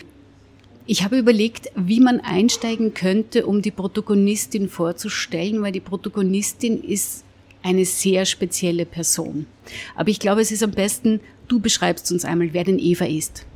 Ich 0.85 1.03
habe 1.03 1.17
überlegt, 1.17 1.71
wie 1.75 1.99
man 1.99 2.19
einsteigen 2.19 2.93
könnte, 2.93 3.47
um 3.47 3.63
die 3.63 3.71
Protagonistin 3.71 4.69
vorzustellen, 4.69 5.63
weil 5.63 5.71
die 5.71 5.79
Protagonistin 5.79 6.83
ist 6.83 7.23
eine 7.63 7.85
sehr 7.85 8.25
spezielle 8.25 8.85
Person. 8.85 9.47
Aber 9.95 10.09
ich 10.09 10.19
glaube, 10.19 10.41
es 10.41 10.51
ist 10.51 10.61
am 10.61 10.71
besten, 10.71 11.21
du 11.47 11.59
beschreibst 11.59 12.11
uns 12.11 12.23
einmal, 12.23 12.49
wer 12.53 12.63
denn 12.63 12.77
Eva 12.77 13.05
ist. 13.05 13.47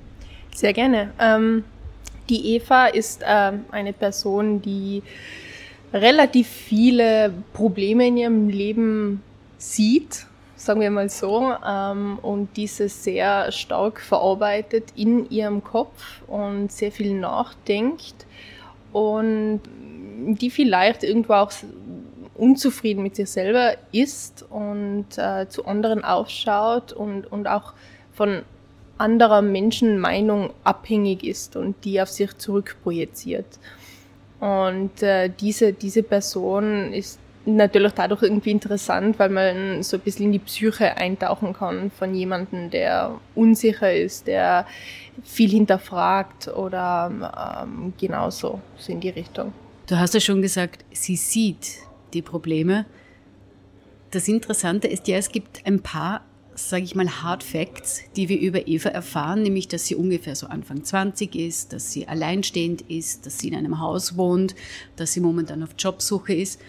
Sehr 0.56 0.74
gerne. 0.74 1.12
Ähm, 1.20 1.64
die 2.30 2.56
Eva 2.56 2.88
ist 2.88 3.22
äh, 3.22 3.52
eine 3.70 3.94
Person, 3.94 4.60
die 4.64 5.04
relativ 5.94 6.48
viele 6.48 7.32
Probleme 7.54 8.08
in 8.08 8.18
ihrem 8.18 8.50
Leben 8.50 9.22
sieht 9.60 10.26
sagen 10.58 10.82
wir 10.82 10.90
mal 10.92 11.08
so, 11.08 11.54
ähm, 11.66 12.20
und 12.22 12.50
diese 12.58 12.90
sehr 12.90 13.52
stark 13.52 14.02
verarbeitet 14.02 14.92
in 14.96 15.30
ihrem 15.30 15.64
Kopf 15.64 16.22
und 16.28 16.72
sehr 16.72 16.92
viel 16.92 17.14
nachdenkt 17.14 18.26
und 18.92 19.62
die 19.66 20.50
vielleicht 20.50 21.04
irgendwo 21.04 21.34
auch 21.34 21.52
unzufrieden 22.36 23.04
mit 23.04 23.16
sich 23.16 23.30
selber 23.30 23.76
ist 23.92 24.46
und 24.50 25.06
äh, 25.18 25.48
zu 25.48 25.66
anderen 25.66 26.04
aufschaut 26.04 26.92
und, 26.92 27.32
und 27.32 27.48
auch 27.48 27.74
von 28.14 28.42
anderer 28.98 29.44
Menschenmeinung 29.44 30.52
abhängig 30.64 31.24
ist 31.24 31.56
und 31.56 31.76
die 31.86 32.02
auf 32.02 32.10
sich 32.10 32.36
zurückprojiziert. 32.38 33.60
Und 34.40 35.02
äh, 35.04 35.30
diese, 35.30 35.74
diese 35.74 36.04
Person 36.04 36.94
ist 36.94 37.20
natürlich 37.48 37.94
dadurch 37.94 38.24
irgendwie 38.24 38.52
interessant, 38.52 39.18
weil 39.20 39.30
man 39.30 39.82
so 39.84 39.98
ein 39.98 40.02
bisschen 40.02 40.26
in 40.26 40.32
die 40.34 40.40
Psyche 40.40 40.98
eintauchen 40.98 41.54
kann 41.54 41.90
von 41.92 42.14
jemandem, 42.14 42.70
der 42.70 43.20
unsicher 43.36 43.94
ist, 43.94 44.28
der 44.28 44.66
viel 45.24 45.50
hinterfragt 45.50 46.50
oder 46.50 47.64
ähm, 47.64 47.94
genauso 48.00 48.62
so 48.78 48.92
in 48.92 49.00
die 49.00 49.10
Richtung. 49.10 49.54
Du 49.88 49.98
hast 49.98 50.14
ja 50.14 50.20
schon 50.20 50.42
gesagt, 50.42 50.84
sie 50.92 51.16
sieht 51.16 51.78
die 52.14 52.22
Probleme. 52.22 52.86
Das 54.12 54.28
Interessante 54.28 54.88
ist 54.88 55.08
ja, 55.08 55.18
es 55.18 55.32
gibt 55.32 55.66
ein 55.66 55.82
paar, 55.82 56.22
sage 56.56 56.84
ich 56.84 56.96
mal, 56.96 57.10
Hard 57.22 57.44
Facts, 57.44 58.02
die 58.16 58.28
wir 58.28 58.40
über 58.40 58.68
Eva 58.68 58.90
erfahren, 58.90 59.44
nämlich, 59.44 59.70
dass 59.70 59.86
sie 59.86 59.96
ungefähr 59.96 60.36
so 60.36 60.48
Anfang 60.48 60.84
20 60.84 61.36
ist, 61.36 61.72
dass 61.72 61.92
sie 61.92 62.08
alleinstehend 62.08 62.82
ist, 62.82 63.26
dass 63.26 63.40
sie 63.40 63.48
in 63.48 63.56
einem 63.56 63.80
Haus 63.80 64.18
wohnt, 64.18 64.56
dass 64.98 65.14
sie 65.14 65.22
momentan 65.22 65.64
auf 65.64 65.70
Jobsuche 65.78 66.34
ist. 66.34 66.60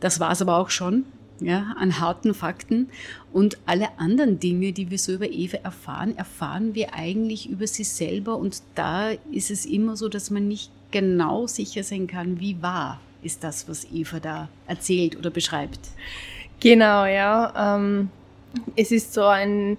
Das 0.00 0.20
war 0.20 0.32
es 0.32 0.42
aber 0.42 0.58
auch 0.58 0.70
schon, 0.70 1.04
ja, 1.40 1.74
an 1.78 2.00
harten 2.00 2.34
Fakten. 2.34 2.88
Und 3.32 3.58
alle 3.66 3.88
anderen 3.98 4.40
Dinge, 4.40 4.72
die 4.72 4.90
wir 4.90 4.98
so 4.98 5.12
über 5.12 5.28
Eva 5.28 5.58
erfahren, 5.58 6.16
erfahren 6.16 6.74
wir 6.74 6.94
eigentlich 6.94 7.48
über 7.48 7.66
sie 7.66 7.84
selber. 7.84 8.36
Und 8.36 8.62
da 8.74 9.10
ist 9.32 9.50
es 9.50 9.66
immer 9.66 9.96
so, 9.96 10.08
dass 10.08 10.30
man 10.30 10.48
nicht 10.48 10.70
genau 10.90 11.46
sicher 11.46 11.82
sein 11.82 12.06
kann, 12.06 12.40
wie 12.40 12.60
wahr 12.62 13.00
ist 13.22 13.44
das, 13.44 13.68
was 13.68 13.86
Eva 13.92 14.20
da 14.20 14.48
erzählt 14.66 15.16
oder 15.16 15.30
beschreibt. 15.30 15.80
Genau, 16.60 17.04
ja. 17.04 17.76
Ähm, 17.76 18.10
es 18.76 18.90
ist 18.90 19.12
so 19.12 19.24
ein 19.24 19.76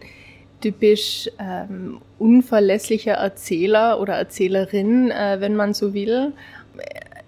typisch 0.61 1.29
ähm, 1.39 2.01
unverlässlicher 2.17 3.13
Erzähler 3.13 3.99
oder 3.99 4.15
Erzählerin, 4.15 5.09
äh, 5.09 5.37
wenn 5.39 5.55
man 5.55 5.73
so 5.73 5.93
will 5.93 6.33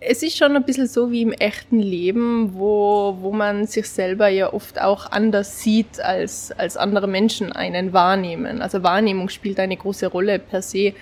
es 0.04 0.24
ist 0.24 0.36
schon 0.36 0.56
ein 0.56 0.64
bisschen 0.64 0.88
so 0.88 1.12
wie 1.12 1.22
im 1.22 1.32
echten 1.32 1.80
Leben, 1.80 2.56
wo, 2.56 3.18
wo 3.22 3.32
man 3.32 3.68
sich 3.68 3.88
selber 3.88 4.30
ja 4.30 4.52
oft 4.52 4.82
auch 4.82 5.12
anders 5.12 5.62
sieht, 5.62 6.02
als, 6.02 6.52
als 6.52 6.76
andere 6.76 7.08
Menschen 7.08 7.52
einen 7.52 7.94
wahrnehmen. 7.94 8.64
Also 8.64 8.82
Wahrnehmung 8.82 9.30
spielt 9.30 9.60
eine 9.60 9.78
große 9.78 10.08
Rolle 10.08 10.40
per 10.40 10.64
se. 10.64 10.94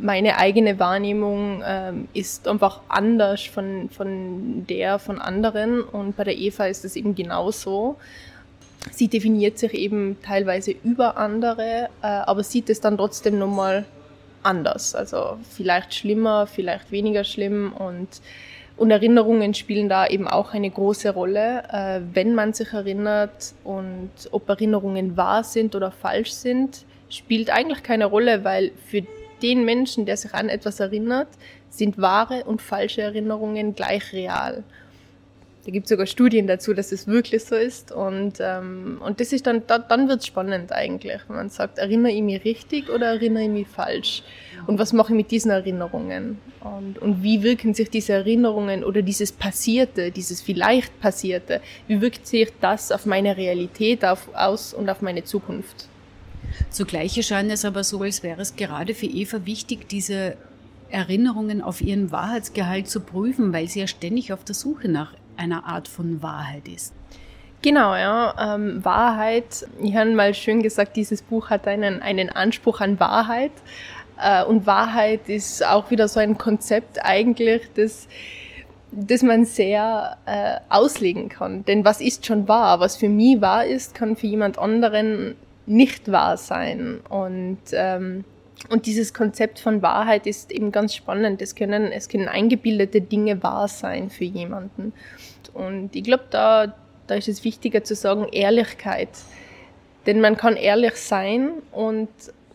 Meine 0.00 0.36
eigene 0.36 0.80
Wahrnehmung 0.80 1.62
ähm, 1.64 2.08
ist 2.12 2.48
einfach 2.48 2.80
anders 2.88 3.42
von, 3.42 3.88
von 3.88 4.66
der 4.68 4.98
von 4.98 5.20
anderen 5.20 5.80
und 5.80 6.16
bei 6.16 6.24
der 6.24 6.36
Eva 6.36 6.66
ist 6.66 6.84
es 6.84 6.96
eben 6.96 7.14
genauso. 7.14 7.96
Sie 8.90 9.06
definiert 9.06 9.58
sich 9.58 9.72
eben 9.74 10.16
teilweise 10.22 10.74
über 10.82 11.16
andere, 11.16 11.88
äh, 12.02 12.06
aber 12.06 12.42
sieht 12.42 12.68
es 12.68 12.80
dann 12.80 12.98
trotzdem 12.98 13.38
nochmal 13.38 13.86
anders. 14.44 14.94
Also 14.94 15.38
vielleicht 15.50 15.94
schlimmer, 15.94 16.46
vielleicht 16.46 16.92
weniger 16.92 17.24
schlimm 17.24 17.72
und, 17.72 18.08
und 18.76 18.90
Erinnerungen 18.90 19.54
spielen 19.54 19.88
da 19.88 20.06
eben 20.06 20.28
auch 20.28 20.52
eine 20.52 20.70
große 20.70 21.10
Rolle. 21.10 21.64
Äh, 21.70 22.00
wenn 22.12 22.34
man 22.34 22.52
sich 22.52 22.72
erinnert 22.72 23.54
und 23.64 24.10
ob 24.30 24.48
Erinnerungen 24.48 25.16
wahr 25.16 25.44
sind 25.44 25.74
oder 25.74 25.90
falsch 25.90 26.32
sind, 26.32 26.84
spielt 27.08 27.50
eigentlich 27.50 27.82
keine 27.82 28.06
Rolle, 28.06 28.44
weil 28.44 28.72
für 28.86 29.02
den 29.42 29.64
Menschen, 29.64 30.06
der 30.06 30.16
sich 30.16 30.34
an 30.34 30.48
etwas 30.48 30.80
erinnert, 30.80 31.28
sind 31.68 31.98
wahre 31.98 32.44
und 32.44 32.62
falsche 32.62 33.02
Erinnerungen 33.02 33.74
gleich 33.74 34.12
real. 34.12 34.64
Da 35.64 35.70
gibt 35.70 35.86
es 35.86 35.90
sogar 35.90 36.06
Studien 36.06 36.46
dazu, 36.46 36.74
dass 36.74 36.92
es 36.92 37.06
wirklich 37.06 37.42
so 37.44 37.54
ist. 37.54 37.90
Und, 37.90 38.34
ähm, 38.38 39.00
und 39.02 39.18
das 39.18 39.32
ist 39.32 39.46
dann, 39.46 39.62
da, 39.66 39.78
dann 39.78 40.08
wird 40.08 40.20
es 40.20 40.26
spannend 40.26 40.72
eigentlich, 40.72 41.22
wenn 41.26 41.36
man 41.36 41.48
sagt, 41.48 41.78
erinnere 41.78 42.12
ich 42.12 42.22
mich 42.22 42.44
richtig 42.44 42.90
oder 42.90 43.06
erinnere 43.06 43.44
ich 43.44 43.48
mich 43.48 43.68
falsch? 43.68 44.22
Und 44.66 44.78
was 44.78 44.92
mache 44.92 45.12
ich 45.12 45.16
mit 45.16 45.30
diesen 45.30 45.50
Erinnerungen? 45.50 46.38
Und, 46.60 46.98
und 46.98 47.22
wie 47.22 47.42
wirken 47.42 47.72
sich 47.72 47.88
diese 47.88 48.12
Erinnerungen 48.12 48.84
oder 48.84 49.00
dieses 49.00 49.32
Passierte, 49.32 50.10
dieses 50.10 50.42
vielleicht 50.42 51.00
Passierte, 51.00 51.62
wie 51.88 52.00
wirkt 52.02 52.26
sich 52.26 52.52
das 52.60 52.92
auf 52.92 53.06
meine 53.06 53.36
Realität 53.36 54.04
auf, 54.04 54.28
aus 54.34 54.74
und 54.74 54.90
auf 54.90 55.00
meine 55.00 55.24
Zukunft? 55.24 55.88
Zugleich 56.70 57.16
erscheint 57.16 57.50
es 57.50 57.64
aber 57.64 57.84
so, 57.84 58.02
als 58.02 58.22
wäre 58.22 58.42
es 58.42 58.54
gerade 58.56 58.94
für 58.94 59.06
Eva 59.06 59.46
wichtig, 59.46 59.88
diese 59.88 60.36
Erinnerungen 60.90 61.62
auf 61.62 61.80
ihren 61.80 62.12
Wahrheitsgehalt 62.12 62.88
zu 62.88 63.00
prüfen, 63.00 63.52
weil 63.52 63.68
sie 63.68 63.80
ja 63.80 63.86
ständig 63.86 64.32
auf 64.32 64.44
der 64.44 64.54
Suche 64.54 64.88
nach 64.88 65.14
einer 65.36 65.64
Art 65.66 65.88
von 65.88 66.22
Wahrheit 66.22 66.68
ist. 66.68 66.94
Genau, 67.62 67.94
ja. 67.94 68.54
Ähm, 68.54 68.84
Wahrheit, 68.84 69.66
ich 69.82 69.96
habe 69.96 70.10
mal 70.10 70.34
schön 70.34 70.62
gesagt, 70.62 70.96
dieses 70.96 71.22
Buch 71.22 71.48
hat 71.48 71.66
einen, 71.66 72.02
einen 72.02 72.28
Anspruch 72.28 72.80
an 72.80 73.00
Wahrheit. 73.00 73.52
Äh, 74.20 74.44
und 74.44 74.66
Wahrheit 74.66 75.28
ist 75.28 75.64
auch 75.64 75.90
wieder 75.90 76.08
so 76.08 76.20
ein 76.20 76.36
Konzept 76.36 77.02
eigentlich, 77.02 77.62
das, 77.74 78.06
das 78.92 79.22
man 79.22 79.46
sehr 79.46 80.18
äh, 80.26 80.56
auslegen 80.68 81.30
kann. 81.30 81.64
Denn 81.64 81.86
was 81.86 82.02
ist 82.02 82.26
schon 82.26 82.48
wahr? 82.48 82.80
Was 82.80 82.96
für 82.96 83.08
mich 83.08 83.40
wahr 83.40 83.64
ist, 83.64 83.94
kann 83.94 84.16
für 84.16 84.26
jemand 84.26 84.58
anderen 84.58 85.34
nicht 85.66 86.12
wahr 86.12 86.36
sein. 86.36 87.00
Und 87.08 87.60
ähm, 87.72 88.24
und 88.70 88.86
dieses 88.86 89.12
Konzept 89.12 89.58
von 89.58 89.82
Wahrheit 89.82 90.26
ist 90.26 90.50
eben 90.50 90.72
ganz 90.72 90.94
spannend. 90.94 91.42
Es 91.42 91.54
können, 91.54 91.92
es 91.92 92.08
können 92.08 92.28
eingebildete 92.28 93.00
Dinge 93.00 93.42
wahr 93.42 93.68
sein 93.68 94.10
für 94.10 94.24
jemanden. 94.24 94.92
Und 95.52 95.94
ich 95.94 96.02
glaube, 96.02 96.24
da, 96.30 96.74
da 97.06 97.14
ist 97.14 97.28
es 97.28 97.44
wichtiger 97.44 97.84
zu 97.84 97.94
sagen, 97.94 98.26
Ehrlichkeit. 98.32 99.10
Denn 100.06 100.20
man 100.20 100.36
kann 100.36 100.56
ehrlich 100.56 100.94
sein 100.96 101.50
und, 101.72 102.08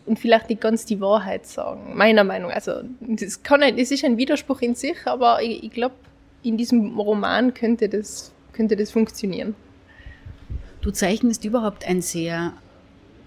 und 0.06 0.18
vielleicht 0.18 0.48
nicht 0.48 0.60
ganz 0.60 0.84
die 0.84 1.00
Wahrheit 1.00 1.46
sagen, 1.46 1.96
meiner 1.96 2.24
Meinung. 2.24 2.50
Also 2.50 2.82
das, 3.00 3.42
kann 3.42 3.60
das 3.60 3.90
ist 3.90 4.04
ein 4.04 4.16
Widerspruch 4.16 4.60
in 4.62 4.74
sich, 4.74 4.96
aber 5.06 5.42
ich, 5.42 5.64
ich 5.64 5.70
glaube, 5.70 5.94
in 6.42 6.56
diesem 6.56 6.98
Roman 6.98 7.54
könnte 7.54 7.88
das, 7.88 8.32
könnte 8.52 8.76
das 8.76 8.90
funktionieren. 8.90 9.54
Du 10.80 10.90
zeichnest 10.90 11.44
überhaupt 11.44 11.86
ein 11.86 12.00
sehr 12.00 12.54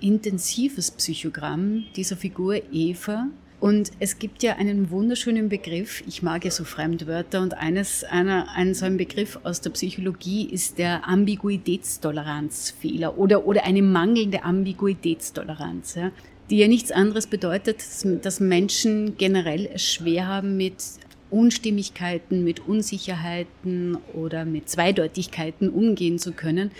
intensives 0.03 0.91
Psychogramm 0.91 1.85
dieser 1.95 2.17
Figur 2.17 2.61
Eva. 2.71 3.29
Und 3.59 3.89
es 3.99 4.19
gibt 4.19 4.43
ja 4.43 4.57
einen 4.57 4.91
wunderschönen 4.91 5.47
Begriff, 5.47 6.03
ich 6.05 6.21
mag 6.21 6.43
ja 6.43 6.51
so 6.51 6.65
Fremdwörter, 6.65 7.41
und 7.41 7.57
eines, 7.57 8.03
einer, 8.03 8.49
ein 8.53 8.73
so 8.73 8.85
ein 8.85 8.97
Begriff 8.97 9.39
aus 9.43 9.61
der 9.61 9.69
Psychologie 9.69 10.49
ist 10.49 10.77
der 10.77 11.07
Ambiguitätstoleranzfehler 11.07 13.17
oder, 13.17 13.47
oder 13.47 13.63
eine 13.63 13.81
mangelnde 13.81 14.43
Ambiguitätstoleranz, 14.43 15.95
ja, 15.95 16.11
die 16.49 16.57
ja 16.57 16.67
nichts 16.67 16.91
anderes 16.91 17.27
bedeutet, 17.27 17.77
dass 18.21 18.41
Menschen 18.41 19.15
generell 19.17 19.69
es 19.73 19.93
schwer 19.93 20.27
haben 20.27 20.57
mit 20.57 20.75
Unstimmigkeiten, 21.29 22.43
mit 22.43 22.67
Unsicherheiten 22.67 23.97
oder 24.13 24.43
mit 24.43 24.67
Zweideutigkeiten 24.67 25.69
umgehen 25.69 26.19
zu 26.19 26.33
können 26.33 26.71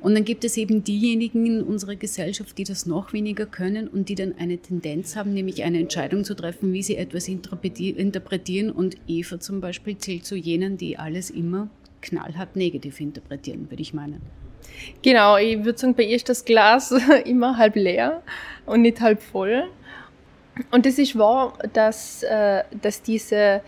Und 0.00 0.14
dann 0.14 0.24
gibt 0.24 0.44
es 0.44 0.56
eben 0.56 0.84
diejenigen 0.84 1.46
in 1.46 1.62
unserer 1.62 1.96
Gesellschaft, 1.96 2.56
die 2.58 2.64
das 2.64 2.86
noch 2.86 3.12
weniger 3.12 3.46
können 3.46 3.88
und 3.88 4.08
die 4.08 4.14
dann 4.14 4.34
eine 4.38 4.58
Tendenz 4.58 5.16
haben, 5.16 5.34
nämlich 5.34 5.62
eine 5.62 5.80
Entscheidung 5.80 6.24
zu 6.24 6.34
treffen, 6.34 6.72
wie 6.72 6.82
sie 6.82 6.96
etwas 6.96 7.28
interpretieren. 7.28 8.70
Und 8.70 8.96
Eva 9.06 9.40
zum 9.40 9.60
Beispiel 9.60 9.98
zählt 9.98 10.24
zu 10.24 10.36
jenen, 10.36 10.76
die 10.76 10.98
alles 10.98 11.30
immer 11.30 11.68
knallhart 12.02 12.56
negativ 12.56 13.00
interpretieren, 13.00 13.70
würde 13.70 13.82
ich 13.82 13.94
meinen. 13.94 14.22
Genau, 15.02 15.36
ich 15.36 15.64
würde 15.64 15.78
sagen, 15.78 15.94
bei 15.94 16.04
ihr 16.04 16.16
ist 16.16 16.28
das 16.28 16.44
Glas 16.44 16.92
immer 17.24 17.56
halb 17.56 17.76
leer 17.76 18.22
und 18.66 18.82
nicht 18.82 19.00
halb 19.00 19.22
voll. 19.22 19.64
Und 20.70 20.86
es 20.86 20.98
ist 20.98 21.18
wahr, 21.18 21.54
dass, 21.72 22.22
äh, 22.22 22.64
dass 22.80 23.02
diese, 23.02 23.60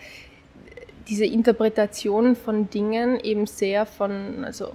diese 1.08 1.26
Interpretation 1.26 2.34
von 2.34 2.70
Dingen 2.70 3.20
eben 3.20 3.46
sehr 3.46 3.84
von, 3.86 4.44
also 4.44 4.72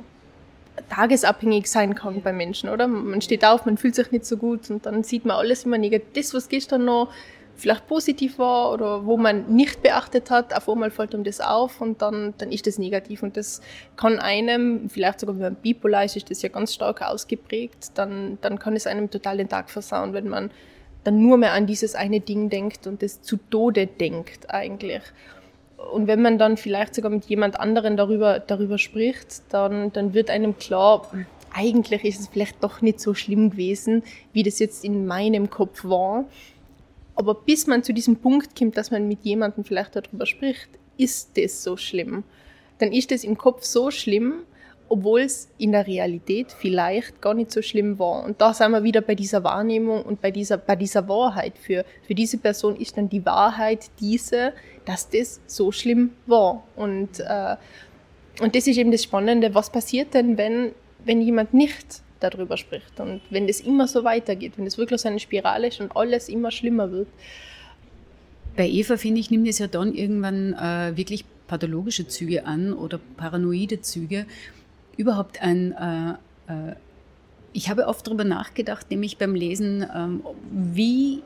tagesabhängig 0.89 1.69
sein 1.69 1.95
kann 1.95 2.21
bei 2.21 2.33
Menschen, 2.33 2.69
oder? 2.69 2.87
Man 2.87 3.21
steht 3.21 3.45
auf, 3.45 3.65
man 3.65 3.77
fühlt 3.77 3.95
sich 3.95 4.11
nicht 4.11 4.25
so 4.25 4.37
gut 4.37 4.69
und 4.69 4.85
dann 4.85 5.03
sieht 5.03 5.25
man 5.25 5.37
alles 5.37 5.65
immer 5.65 5.77
negativ. 5.77 6.07
Das, 6.13 6.33
was 6.33 6.49
gestern 6.49 6.85
noch 6.85 7.09
vielleicht 7.55 7.87
positiv 7.87 8.39
war 8.39 8.71
oder 8.71 9.05
wo 9.05 9.17
man 9.17 9.53
nicht 9.53 9.83
beachtet 9.83 10.31
hat, 10.31 10.55
auf 10.55 10.67
einmal 10.67 10.91
fällt 10.91 11.13
einem 11.13 11.23
das 11.23 11.39
auf 11.39 11.81
und 11.81 12.01
dann, 12.01 12.33
dann 12.37 12.51
ist 12.51 12.65
das 12.65 12.79
negativ. 12.79 13.23
Und 13.23 13.37
das 13.37 13.61
kann 13.95 14.19
einem, 14.19 14.89
vielleicht 14.89 15.19
sogar 15.19 15.35
wenn 15.35 15.43
man 15.43 15.55
bipolar 15.55 16.05
ist, 16.05 16.17
ist 16.17 16.31
das 16.31 16.41
ja 16.41 16.49
ganz 16.49 16.73
stark 16.73 17.01
ausgeprägt, 17.01 17.91
dann, 17.95 18.37
dann 18.41 18.57
kann 18.57 18.75
es 18.75 18.87
einem 18.87 19.09
total 19.09 19.37
den 19.37 19.49
Tag 19.49 19.69
versauen, 19.69 20.13
wenn 20.13 20.27
man 20.27 20.51
dann 21.03 21.21
nur 21.21 21.37
mehr 21.37 21.51
an 21.51 21.67
dieses 21.67 21.95
eine 21.95 22.21
Ding 22.21 22.49
denkt 22.49 22.87
und 22.87 23.03
das 23.03 23.21
zu 23.21 23.37
Tode 23.37 23.87
denkt 23.87 24.49
eigentlich. 24.49 25.03
Und 25.77 26.07
wenn 26.07 26.21
man 26.21 26.37
dann 26.37 26.57
vielleicht 26.57 26.95
sogar 26.95 27.11
mit 27.11 27.25
jemand 27.25 27.59
anderen 27.59 27.97
darüber, 27.97 28.39
darüber 28.39 28.77
spricht, 28.77 29.41
dann, 29.49 29.91
dann 29.93 30.13
wird 30.13 30.29
einem 30.29 30.57
klar, 30.57 31.09
eigentlich 31.53 32.03
ist 32.03 32.19
es 32.19 32.27
vielleicht 32.27 32.63
doch 32.63 32.81
nicht 32.81 32.99
so 32.99 33.13
schlimm 33.13 33.51
gewesen, 33.51 34.03
wie 34.33 34.43
das 34.43 34.59
jetzt 34.59 34.83
in 34.83 35.05
meinem 35.05 35.49
Kopf 35.49 35.83
war. 35.83 36.25
Aber 37.15 37.35
bis 37.35 37.67
man 37.67 37.83
zu 37.83 37.93
diesem 37.93 38.15
Punkt 38.15 38.57
kommt, 38.57 38.75
dass 38.75 38.91
man 38.91 39.07
mit 39.07 39.19
jemandem 39.23 39.63
vielleicht 39.63 39.95
darüber 39.95 40.25
spricht, 40.25 40.69
ist 40.97 41.37
das 41.37 41.63
so 41.63 41.77
schlimm. 41.77 42.23
Dann 42.79 42.91
ist 42.91 43.11
es 43.11 43.23
im 43.23 43.37
Kopf 43.37 43.63
so 43.63 43.91
schlimm, 43.91 44.43
obwohl 44.93 45.21
es 45.21 45.49
in 45.57 45.71
der 45.71 45.87
Realität 45.87 46.51
vielleicht 46.51 47.19
gar 47.19 47.33
nicht 47.33 47.51
so 47.51 47.63
schlimm 47.63 47.97
war. 47.97 48.23
Und 48.23 48.39
da 48.39 48.53
sind 48.53 48.73
wir 48.73 48.83
wieder 48.83 49.01
bei 49.01 49.15
dieser 49.15 49.43
Wahrnehmung 49.43 50.03
und 50.03 50.21
bei 50.21 50.29
dieser, 50.29 50.57
bei 50.57 50.75
dieser 50.75 51.07
Wahrheit. 51.07 51.57
Für, 51.57 51.83
für 52.03 52.13
diese 52.13 52.37
Person 52.37 52.75
ist 52.75 52.95
dann 52.95 53.09
die 53.09 53.25
Wahrheit 53.25 53.89
diese, 53.99 54.53
dass 54.85 55.09
das 55.09 55.41
so 55.47 55.71
schlimm 55.71 56.11
war. 56.27 56.63
Und, 56.75 57.19
äh, 57.21 57.55
und 58.39 58.55
das 58.55 58.67
ist 58.67 58.77
eben 58.77 58.91
das 58.91 59.01
Spannende. 59.01 59.55
Was 59.55 59.71
passiert 59.71 60.13
denn, 60.13 60.37
wenn, 60.37 60.73
wenn 61.03 61.21
jemand 61.21 61.55
nicht 61.55 62.03
darüber 62.19 62.55
spricht? 62.55 62.99
Und 62.99 63.21
wenn 63.31 63.47
das 63.47 63.61
immer 63.61 63.87
so 63.87 64.03
weitergeht, 64.03 64.53
wenn 64.57 64.65
das 64.65 64.77
wirklich 64.77 65.01
so 65.01 65.09
eine 65.09 65.19
Spirale 65.19 65.69
ist 65.69 65.81
und 65.81 65.95
alles 65.95 66.29
immer 66.29 66.51
schlimmer 66.51 66.91
wird. 66.91 67.07
Bei 68.55 68.67
Eva, 68.67 68.97
finde 68.97 69.21
ich, 69.21 69.31
nimmt 69.31 69.47
es 69.47 69.57
ja 69.57 69.65
dann 69.65 69.95
irgendwann 69.95 70.53
äh, 70.53 70.95
wirklich 70.95 71.25
pathologische 71.47 72.07
Züge 72.07 72.45
an 72.45 72.73
oder 72.73 72.99
paranoide 73.17 73.81
Züge 73.81 74.27
überhaupt 74.97 75.41
ein, 75.41 75.71
äh, 75.71 76.11
äh, 76.51 76.75
ich 77.53 77.69
habe 77.69 77.87
oft 77.87 78.07
darüber 78.07 78.23
nachgedacht, 78.23 78.89
nämlich 78.89 79.17
beim 79.17 79.35
Lesen, 79.35 79.85
ähm, 79.95 80.21
wie 80.51 81.21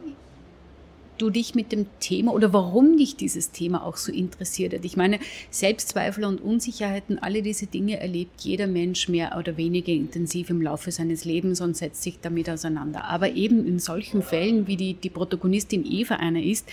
du 1.17 1.29
dich 1.29 1.55
mit 1.55 1.71
dem 1.71 1.87
Thema 1.99 2.33
oder 2.33 2.53
warum 2.53 2.97
dich 2.97 3.15
dieses 3.15 3.51
Thema 3.51 3.83
auch 3.83 3.97
so 3.97 4.11
interessiert 4.11 4.73
hat. 4.73 4.85
Ich 4.85 4.97
meine, 4.97 5.19
Selbstzweifel 5.49 6.25
und 6.25 6.41
Unsicherheiten, 6.41 7.19
alle 7.19 7.41
diese 7.41 7.65
Dinge 7.65 7.99
erlebt 7.99 8.41
jeder 8.41 8.67
Mensch 8.67 9.09
mehr 9.09 9.35
oder 9.37 9.57
weniger 9.57 9.91
intensiv 9.91 10.49
im 10.49 10.61
Laufe 10.61 10.91
seines 10.91 11.25
Lebens 11.25 11.61
und 11.61 11.75
setzt 11.75 12.03
sich 12.03 12.19
damit 12.21 12.49
auseinander. 12.49 13.05
Aber 13.05 13.29
eben 13.29 13.65
in 13.65 13.79
solchen 13.79 14.21
Fällen, 14.21 14.67
wie 14.67 14.77
die, 14.77 14.93
die 14.93 15.09
Protagonistin 15.09 15.85
Eva 15.89 16.15
einer 16.15 16.41
ist, 16.41 16.69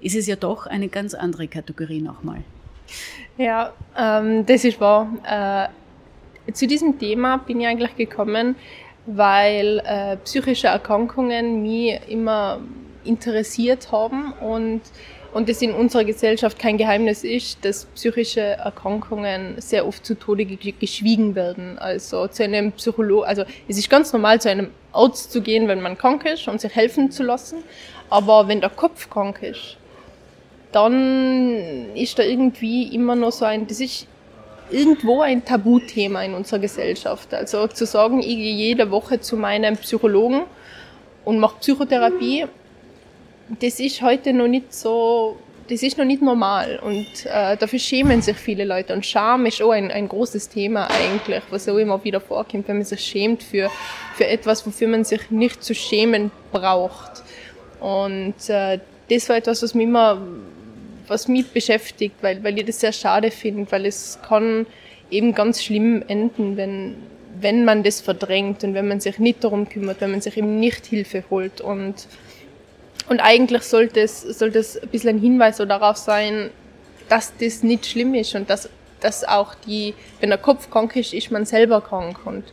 ist 0.00 0.16
es 0.16 0.26
ja 0.26 0.36
doch 0.36 0.66
eine 0.66 0.88
ganz 0.88 1.14
andere 1.14 1.48
Kategorie 1.48 2.00
nochmal. 2.00 2.42
Ja, 3.38 3.72
ähm, 3.96 4.44
das 4.46 4.64
ist 4.64 4.80
wahr. 4.80 5.08
Äh, 5.24 5.81
zu 6.52 6.66
diesem 6.66 6.98
Thema 6.98 7.38
bin 7.38 7.60
ich 7.60 7.66
eigentlich 7.66 7.96
gekommen, 7.96 8.56
weil 9.06 9.82
äh, 9.84 10.16
psychische 10.18 10.68
Erkrankungen 10.68 11.62
mich 11.62 12.00
immer 12.08 12.60
interessiert 13.04 13.90
haben 13.90 14.32
und 14.40 14.80
und 15.32 15.48
es 15.48 15.62
in 15.62 15.72
unserer 15.72 16.04
Gesellschaft 16.04 16.58
kein 16.58 16.76
Geheimnis 16.76 17.24
ist, 17.24 17.64
dass 17.64 17.86
psychische 17.86 18.40
Erkrankungen 18.40 19.54
sehr 19.60 19.86
oft 19.86 20.04
zu 20.04 20.14
Tode 20.14 20.44
geschwiegen 20.44 21.34
werden. 21.34 21.78
Also 21.78 22.28
zu 22.28 22.44
einem 22.44 22.72
Psychologen, 22.72 23.26
also 23.26 23.44
es 23.66 23.78
ist 23.78 23.88
ganz 23.88 24.12
normal, 24.12 24.40
zu 24.40 24.50
einem 24.50 24.68
Arzt 24.92 25.32
zu 25.32 25.40
gehen, 25.40 25.68
wenn 25.68 25.80
man 25.80 25.96
krank 25.96 26.26
ist 26.26 26.48
und 26.48 26.60
sich 26.60 26.74
helfen 26.74 27.10
zu 27.10 27.22
lassen. 27.22 27.58
Aber 28.10 28.46
wenn 28.46 28.60
der 28.60 28.70
Kopf 28.70 29.08
krank 29.08 29.42
ist, 29.42 29.78
dann 30.70 31.94
ist 31.94 32.18
da 32.18 32.22
irgendwie 32.22 32.94
immer 32.94 33.14
noch 33.14 33.32
so 33.32 33.46
ein, 33.46 33.66
das 33.66 33.80
ist 33.80 34.06
irgendwo 34.72 35.20
ein 35.20 35.44
Tabuthema 35.44 36.22
in 36.22 36.34
unserer 36.34 36.60
Gesellschaft. 36.60 37.32
Also 37.34 37.66
zu 37.66 37.86
sagen, 37.86 38.20
ich 38.20 38.36
gehe 38.36 38.54
jede 38.54 38.90
Woche 38.90 39.20
zu 39.20 39.36
meinem 39.36 39.76
Psychologen 39.76 40.42
und 41.24 41.38
mache 41.38 41.58
Psychotherapie, 41.60 42.46
das 43.60 43.80
ist 43.80 44.02
heute 44.02 44.32
noch 44.32 44.48
nicht 44.48 44.72
so, 44.72 45.36
das 45.68 45.82
ist 45.82 45.98
noch 45.98 46.04
nicht 46.04 46.22
normal 46.22 46.80
und 46.82 47.06
äh, 47.26 47.56
dafür 47.56 47.78
schämen 47.78 48.22
sich 48.22 48.36
viele 48.36 48.64
Leute 48.64 48.94
und 48.94 49.04
Scham 49.04 49.46
ist 49.46 49.60
auch 49.62 49.70
ein, 49.70 49.90
ein 49.90 50.08
großes 50.08 50.48
Thema 50.48 50.88
eigentlich, 50.90 51.42
was 51.50 51.68
auch 51.68 51.76
immer 51.76 52.02
wieder 52.04 52.20
vorkommt, 52.20 52.68
wenn 52.68 52.76
man 52.76 52.84
sich 52.84 53.00
schämt 53.00 53.42
für, 53.42 53.70
für 54.14 54.26
etwas, 54.26 54.66
wofür 54.66 54.88
man 54.88 55.04
sich 55.04 55.30
nicht 55.30 55.62
zu 55.62 55.74
schämen 55.74 56.30
braucht. 56.50 57.22
Und 57.80 58.48
äh, 58.48 58.78
das 59.10 59.28
war 59.28 59.36
etwas, 59.36 59.62
was 59.62 59.74
mich 59.74 59.86
immer 59.86 60.20
was 61.12 61.28
mich 61.28 61.46
beschäftigt, 61.48 62.16
weil, 62.22 62.42
weil 62.42 62.58
ich 62.58 62.64
das 62.64 62.80
sehr 62.80 62.92
schade 62.92 63.30
finde, 63.30 63.70
weil 63.70 63.86
es 63.86 64.18
kann 64.26 64.66
eben 65.10 65.34
ganz 65.34 65.62
schlimm 65.62 66.02
enden, 66.08 66.56
wenn, 66.56 66.96
wenn 67.38 67.64
man 67.64 67.82
das 67.82 68.00
verdrängt 68.00 68.64
und 68.64 68.74
wenn 68.74 68.88
man 68.88 69.00
sich 69.00 69.18
nicht 69.18 69.44
darum 69.44 69.68
kümmert, 69.68 70.00
wenn 70.00 70.10
man 70.10 70.20
sich 70.22 70.36
eben 70.36 70.58
nicht 70.58 70.86
Hilfe 70.86 71.22
holt. 71.30 71.60
Und, 71.60 72.08
und 73.08 73.20
eigentlich 73.20 73.62
sollte 73.62 74.00
es, 74.00 74.22
sollte 74.22 74.58
es 74.58 74.82
ein 74.82 74.88
bisschen 74.88 75.16
ein 75.16 75.20
Hinweis 75.20 75.58
so 75.58 75.66
darauf 75.66 75.98
sein, 75.98 76.50
dass 77.08 77.32
das 77.38 77.62
nicht 77.62 77.84
schlimm 77.86 78.14
ist 78.14 78.34
und 78.34 78.48
dass, 78.48 78.70
dass 79.00 79.22
auch 79.22 79.54
die, 79.66 79.94
wenn 80.20 80.30
der 80.30 80.38
Kopf 80.38 80.70
krank 80.70 80.96
ist, 80.96 81.12
ist 81.12 81.30
man 81.30 81.44
selber 81.44 81.82
krank. 81.82 82.20
Und, 82.24 82.44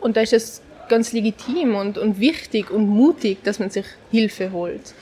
und 0.00 0.16
da 0.16 0.20
ist 0.20 0.32
es 0.32 0.62
ganz 0.88 1.12
legitim 1.12 1.74
und, 1.74 1.98
und 1.98 2.20
wichtig 2.20 2.70
und 2.70 2.86
mutig, 2.86 3.42
dass 3.42 3.58
man 3.58 3.70
sich 3.70 3.86
Hilfe 4.12 4.52
holt. 4.52 4.94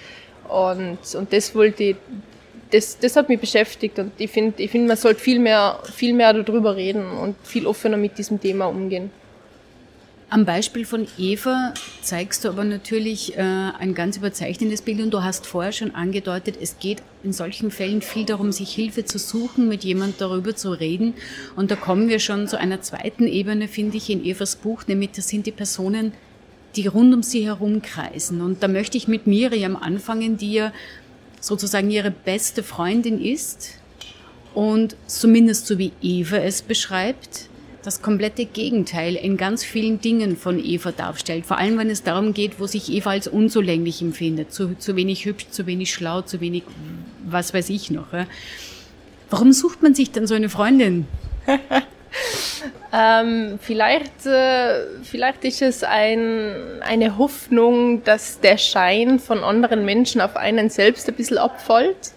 Und, 0.49 0.99
und 1.15 1.33
das 1.33 1.55
wollte 1.55 1.83
ich 1.83 1.97
das, 2.71 2.99
das 2.99 3.17
hat 3.17 3.29
mich 3.29 3.41
beschäftigt 3.41 3.99
und 3.99 4.13
ich 4.19 4.31
finde, 4.31 4.63
ich 4.63 4.71
find, 4.71 4.87
man 4.87 4.97
sollte 4.97 5.21
viel 5.21 5.39
mehr, 5.39 5.81
viel 5.93 6.13
mehr 6.13 6.33
darüber 6.33 6.77
reden 6.77 7.11
und 7.11 7.37
viel 7.43 7.67
offener 7.67 7.97
mit 7.97 8.19
diesem 8.19 8.41
Thema 8.41 8.67
umgehen. 8.67 9.11
Am 10.31 10.45
Beispiel 10.45 10.85
von 10.85 11.07
Eva 11.17 11.73
zeigst 12.03 12.45
du 12.45 12.51
aber 12.51 12.63
natürlich 12.63 13.39
äh, 13.39 13.41
ein 13.41 13.95
ganz 13.95 14.19
überzeichnetes 14.19 14.83
Bild 14.83 15.01
und 15.01 15.11
du 15.15 15.23
hast 15.23 15.47
vorher 15.47 15.73
schon 15.73 15.95
angedeutet, 15.95 16.59
es 16.61 16.79
geht 16.79 17.03
in 17.23 17.33
solchen 17.33 17.71
Fällen 17.71 18.03
viel 18.03 18.27
darum, 18.27 18.53
sich 18.53 18.75
Hilfe 18.75 19.07
zu 19.07 19.19
suchen, 19.19 19.69
mit 19.69 19.85
jemand 19.85 20.21
darüber 20.21 20.55
zu 20.55 20.71
reden. 20.71 21.15
Und 21.57 21.71
da 21.71 21.77
kommen 21.77 22.11
wir 22.11 22.19
schon 22.19 22.47
zu 22.47 22.59
einer 22.59 22.83
zweiten 22.83 23.27
Ebene, 23.27 23.69
finde 23.69 23.97
ich, 23.97 24.11
in 24.11 24.23
Evas 24.23 24.57
Buch, 24.57 24.87
nämlich 24.87 25.13
das 25.13 25.29
sind 25.29 25.47
die 25.47 25.53
Personen, 25.53 26.13
die 26.77 26.87
rund 26.87 27.15
um 27.15 27.23
sie 27.23 27.47
herum 27.47 27.81
kreisen. 27.81 28.43
Und 28.43 28.63
da 28.63 28.69
möchte 28.69 28.99
ich 28.99 29.09
mit 29.09 29.27
Miriam 29.27 29.77
anfangen, 29.77 30.37
die 30.37 30.53
ja 30.53 30.73
sozusagen 31.41 31.91
ihre 31.91 32.11
beste 32.11 32.63
Freundin 32.63 33.21
ist 33.21 33.75
und 34.55 34.97
zumindest 35.07 35.67
so 35.67 35.79
wie 35.79 35.93
Eva 36.03 36.37
es 36.39 36.63
beschreibt, 36.63 37.49
das 37.83 38.03
komplette 38.03 38.45
Gegenteil 38.45 39.15
in 39.15 39.37
ganz 39.37 39.65
vielen 39.65 40.01
Dingen 40.01 40.37
von 40.37 40.63
Eva 40.63 40.93
darstellt. 40.93 41.47
Vor 41.47 41.59
allem, 41.59 41.79
wenn 41.79 41.91
es 41.91 42.03
darum 42.03 42.35
geht, 42.35 42.61
wo 42.61 42.67
sich 42.67 42.93
Eva 42.93 43.11
als 43.11 43.29
unzulänglich 43.29 44.03
empfindet. 44.03 44.53
Zu, 44.53 44.77
zu 44.79 44.97
wenig 44.97 45.25
hübsch, 45.25 45.49
zu 45.51 45.67
wenig 45.67 45.93
schlau, 45.93 46.23
zu 46.23 46.41
wenig 46.41 46.65
was 47.25 47.55
weiß 47.55 47.71
ich 47.71 47.91
noch. 47.91 48.09
Warum 49.31 49.53
sucht 49.53 49.83
man 49.83 49.95
sich 49.95 50.11
dann 50.11 50.27
so 50.27 50.35
eine 50.35 50.49
Freundin? 50.49 51.07
Ähm, 52.91 53.59
vielleicht, 53.61 54.25
äh, 54.25 54.87
vielleicht 55.03 55.45
ist 55.45 55.61
es 55.61 55.85
ein, 55.85 56.81
eine 56.81 57.19
Hoffnung, 57.19 58.03
dass 58.05 58.41
der 58.41 58.57
Schein 58.57 59.19
von 59.19 59.45
anderen 59.45 59.85
Menschen 59.85 60.23
auf 60.23 60.37
einen 60.37 60.71
selbst 60.71 61.09
ein 61.09 61.15
bisschen 61.15 61.37
abfällt. 61.37 62.13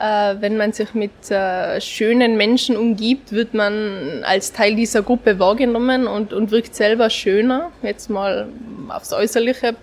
Äh, 0.00 0.36
wenn 0.40 0.56
man 0.56 0.72
sich 0.72 0.94
mit 0.94 1.30
äh, 1.30 1.80
schönen 1.80 2.36
Menschen 2.36 2.76
umgibt, 2.76 3.30
wird 3.32 3.54
man 3.54 4.24
als 4.24 4.52
Teil 4.52 4.74
dieser 4.74 5.02
Gruppe 5.02 5.38
wahrgenommen 5.38 6.08
und, 6.08 6.32
und 6.32 6.50
wirkt 6.50 6.74
selber 6.74 7.08
schöner, 7.08 7.70
jetzt 7.82 8.10
mal 8.10 8.48
aufs 8.88 9.12
Äußerliche 9.12 9.76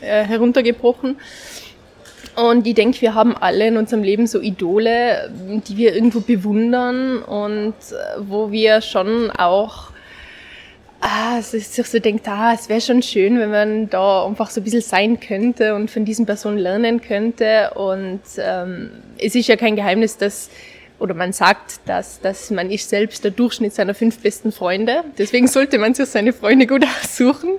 äh, 0.00 0.24
heruntergebrochen. 0.24 1.16
Und 2.34 2.66
ich 2.66 2.74
denke, 2.74 3.00
wir 3.00 3.14
haben 3.14 3.36
alle 3.36 3.68
in 3.68 3.76
unserem 3.76 4.02
Leben 4.02 4.26
so 4.26 4.40
Idole, 4.40 5.30
die 5.68 5.76
wir 5.76 5.94
irgendwo 5.94 6.20
bewundern 6.20 7.22
und 7.22 7.74
äh, 7.74 8.20
wo 8.20 8.50
wir 8.50 8.80
schon 8.80 9.30
auch 9.30 9.92
ah, 11.02 11.42
sich 11.42 11.68
so 11.68 11.98
denkt, 11.98 12.26
ah, 12.28 12.54
es 12.54 12.68
wäre 12.68 12.80
schon 12.80 13.02
schön, 13.02 13.38
wenn 13.38 13.50
man 13.50 13.90
da 13.90 14.24
einfach 14.24 14.50
so 14.50 14.60
ein 14.60 14.64
bisschen 14.64 14.80
sein 14.80 15.20
könnte 15.20 15.74
und 15.74 15.90
von 15.90 16.04
diesen 16.04 16.24
Personen 16.24 16.58
lernen 16.58 17.02
könnte. 17.02 17.72
Und 17.74 18.20
ähm, 18.38 18.90
es 19.18 19.34
ist 19.34 19.48
ja 19.48 19.56
kein 19.56 19.76
Geheimnis, 19.76 20.16
dass 20.16 20.48
oder 20.98 21.14
man 21.14 21.32
sagt, 21.32 21.80
dass, 21.86 22.20
dass 22.20 22.52
man 22.52 22.70
ist 22.70 22.88
selbst 22.88 23.24
der 23.24 23.32
Durchschnitt 23.32 23.74
seiner 23.74 23.92
fünf 23.92 24.20
besten 24.20 24.52
Freunde. 24.52 25.02
Deswegen 25.18 25.48
sollte 25.48 25.78
man 25.78 25.94
sich 25.94 26.06
seine 26.06 26.32
Freunde 26.32 26.68
gut 26.68 26.84
aussuchen. 27.02 27.50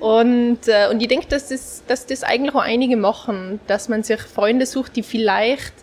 Und, 0.00 0.66
äh, 0.66 0.88
und 0.90 1.00
ich 1.00 1.08
denke, 1.08 1.26
dass 1.28 1.48
das, 1.48 1.82
dass 1.86 2.06
das 2.06 2.22
eigentlich 2.22 2.54
auch 2.54 2.62
einige 2.62 2.96
machen, 2.96 3.60
dass 3.66 3.88
man 3.88 4.02
sich 4.02 4.20
Freunde 4.20 4.66
sucht, 4.66 4.96
die 4.96 5.02
vielleicht 5.02 5.74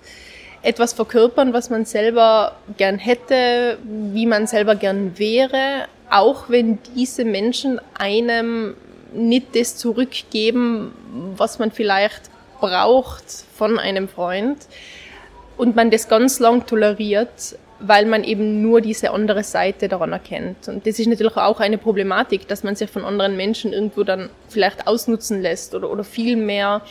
etwas 0.63 0.93
verkörpern, 0.93 1.53
was 1.53 1.69
man 1.69 1.85
selber 1.85 2.57
gern 2.77 2.97
hätte, 2.97 3.77
wie 3.83 4.25
man 4.25 4.47
selber 4.47 4.75
gern 4.75 5.17
wäre, 5.19 5.85
auch 6.09 6.49
wenn 6.49 6.79
diese 6.95 7.25
Menschen 7.25 7.79
einem 7.97 8.75
nicht 9.13 9.55
das 9.55 9.77
zurückgeben, 9.77 10.93
was 11.37 11.59
man 11.59 11.71
vielleicht 11.71 12.23
braucht 12.59 13.23
von 13.55 13.77
einem 13.77 14.09
Freund. 14.09 14.57
Und 15.57 15.75
man 15.75 15.89
das 15.91 16.07
ganz 16.07 16.39
lang 16.39 16.65
toleriert, 16.65 17.57
weil 17.79 18.05
man 18.05 18.23
eben 18.23 18.61
nur 18.61 18.81
diese 18.81 19.11
andere 19.11 19.43
Seite 19.43 19.87
daran 19.87 20.11
erkennt. 20.11 20.67
Und 20.67 20.87
das 20.87 20.97
ist 20.99 21.07
natürlich 21.07 21.37
auch 21.37 21.59
eine 21.59 21.77
Problematik, 21.77 22.47
dass 22.47 22.63
man 22.63 22.75
sich 22.75 22.89
von 22.89 23.05
anderen 23.05 23.37
Menschen 23.37 23.71
irgendwo 23.73 24.03
dann 24.03 24.29
vielleicht 24.49 24.87
ausnutzen 24.87 25.41
lässt 25.41 25.75
oder, 25.75 25.91
oder 25.91 26.03
viel 26.03 26.35
mehr 26.35 26.81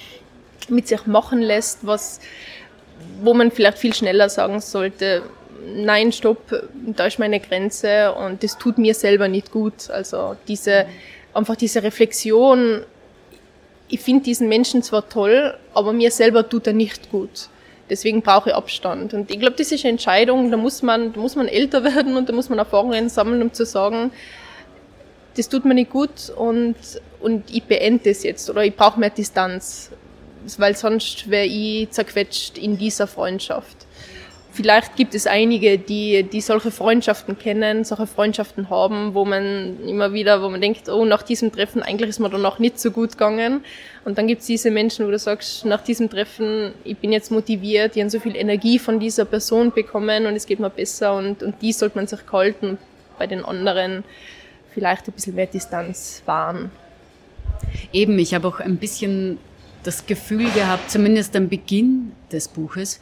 mit 0.69 0.87
sich 0.89 1.07
machen 1.07 1.41
lässt, 1.41 1.87
was, 1.87 2.21
wo 3.23 3.35
man 3.35 3.51
vielleicht 3.51 3.79
viel 3.79 3.95
schneller 3.95 4.29
sagen 4.29 4.61
sollte, 4.61 5.23
nein, 5.75 6.13
stopp, 6.13 6.63
da 6.75 7.07
ist 7.07 7.19
meine 7.19 7.41
Grenze 7.41 8.15
und 8.15 8.43
das 8.43 8.59
tut 8.59 8.79
mir 8.79 8.95
selber 8.95 9.29
nicht 9.29 9.51
gut. 9.51 9.91
Also 9.91 10.37
diese, 10.47 10.87
einfach 11.35 11.57
diese 11.57 11.83
Reflexion, 11.83 12.83
ich 13.89 14.01
finde 14.01 14.25
diesen 14.25 14.49
Menschen 14.49 14.83
zwar 14.83 15.09
toll, 15.09 15.57
aber 15.75 15.93
mir 15.93 16.11
selber 16.11 16.49
tut 16.49 16.67
er 16.67 16.73
nicht 16.73 17.11
gut. 17.11 17.49
Deswegen 17.89 18.23
brauche 18.23 18.51
ich 18.51 18.57
Abstand. 18.57 19.15
Und 19.15 19.31
ich 19.31 19.39
glaube, 19.39 19.57
das 19.57 19.71
ist 19.71 19.85
eine 19.85 19.93
Entscheidung, 19.93 20.51
da 20.51 20.57
muss 20.57 20.83
man, 20.83 21.13
da 21.13 21.21
muss 21.21 21.37
man 21.37 21.49
älter 21.49 21.85
werden 21.95 22.17
und 22.17 22.29
da 22.29 22.33
muss 22.33 22.49
man 22.49 22.59
Erfahrungen 22.59 23.09
sammeln, 23.09 23.43
um 23.43 23.53
zu 23.53 23.65
sagen, 23.65 24.11
das 25.37 25.49
tut 25.49 25.65
mir 25.65 25.75
nicht 25.75 25.91
gut 25.91 26.31
und, 26.35 26.77
und 27.21 27.51
ich 27.51 27.63
beende 27.65 28.11
das 28.11 28.23
jetzt 28.23 28.49
oder 28.49 28.65
ich 28.65 28.75
brauche 28.75 28.99
mehr 28.99 29.11
Distanz, 29.11 29.91
weil 30.57 30.75
sonst 30.75 31.29
wäre 31.29 31.45
ich 31.45 31.91
zerquetscht 31.91 32.57
in 32.57 32.79
dieser 32.79 33.07
Freundschaft. 33.07 33.86
Vielleicht 34.57 34.97
gibt 34.97 35.15
es 35.15 35.27
einige, 35.27 35.77
die, 35.77 36.23
die 36.23 36.41
solche 36.41 36.71
Freundschaften 36.71 37.39
kennen, 37.39 37.85
solche 37.85 38.07
Freundschaften 38.07 38.71
haben, 38.71 39.13
wo 39.13 39.27
man 39.27 39.79
immer 39.87 40.15
wieder, 40.15 40.43
wo 40.43 40.49
man 40.49 40.63
denkt, 40.63 40.89
oh, 40.89 41.05
nach 41.05 41.23
diesem 41.23 41.53
Treffen, 41.53 41.83
eigentlich 41.83 42.09
ist 42.09 42.21
mir 42.21 42.31
danach 42.31 42.59
nicht 42.59 42.81
so 42.81 42.91
gut 42.91 43.13
gegangen. 43.13 43.63
Und 44.07 44.17
dann 44.17 44.27
gibt 44.27 44.41
es 44.41 44.47
diese 44.47 44.71
Menschen, 44.71 45.07
wo 45.07 45.11
du 45.11 45.19
sagst, 45.19 45.67
nach 45.67 45.83
diesem 45.85 46.09
Treffen, 46.09 46.73
ich 46.85 46.97
bin 46.97 47.13
jetzt 47.13 47.31
motiviert, 47.31 47.97
die 47.97 48.01
haben 48.01 48.09
so 48.09 48.19
viel 48.19 48.35
Energie 48.35 48.79
von 48.79 48.99
dieser 48.99 49.27
Person 49.27 49.73
bekommen 49.73 50.25
und 50.25 50.35
es 50.35 50.47
geht 50.47 50.59
mir 50.59 50.71
besser 50.71 51.15
und, 51.15 51.43
und 51.43 51.61
die 51.61 51.75
sollte 51.75 51.99
man 51.99 52.07
sich 52.07 52.21
halten 52.33 52.79
bei 53.19 53.27
den 53.27 53.45
anderen 53.45 54.05
vielleicht 54.73 55.07
ein 55.07 55.13
bisschen 55.13 55.35
mehr 55.35 55.49
Distanz 55.49 56.23
wahren. 56.25 56.71
Eben, 57.93 58.19
ich 58.19 58.33
habe 58.33 58.49
auch 58.49 58.61
ein 58.61 58.79
bisschen 58.79 59.37
das 59.83 60.07
Gefühl 60.07 60.51
gehabt, 60.53 60.91
zumindest 60.91 61.37
am 61.37 61.51
Beginn 61.51 62.13
des 62.33 62.49
Buches, 62.49 63.01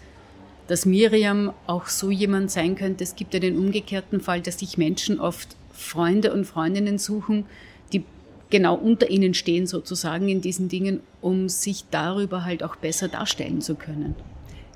dass 0.67 0.87
Miriam 0.87 1.53
auch 1.67 1.87
so 1.87 2.11
jemand 2.11 2.51
sein 2.51 2.75
könnte. 2.75 3.05
Es 3.05 3.17
gibt 3.17 3.35
ja 3.35 3.41
den 3.41 3.59
umgekehrten 3.59 4.21
Fall, 4.21 4.41
dass 4.41 4.59
sich 4.59 4.79
Menschen 4.79 5.21
oft 5.21 5.57
Freunde 5.73 6.33
und 6.33 6.45
Freundinnen 6.45 6.99
suchen, 6.99 7.47
die 7.93 8.05
genau 8.51 8.75
unter 8.75 9.11
ihnen 9.11 9.35
stehen 9.35 9.67
sozusagen 9.67 10.29
in 10.29 10.41
diesen 10.41 10.69
Dingen, 10.69 11.01
um 11.21 11.49
sich 11.49 11.85
darüber 11.91 12.45
halt 12.45 12.63
auch 12.63 12.77
besser 12.77 13.09
darstellen 13.09 13.61
zu 13.61 13.75
können. 13.75 14.15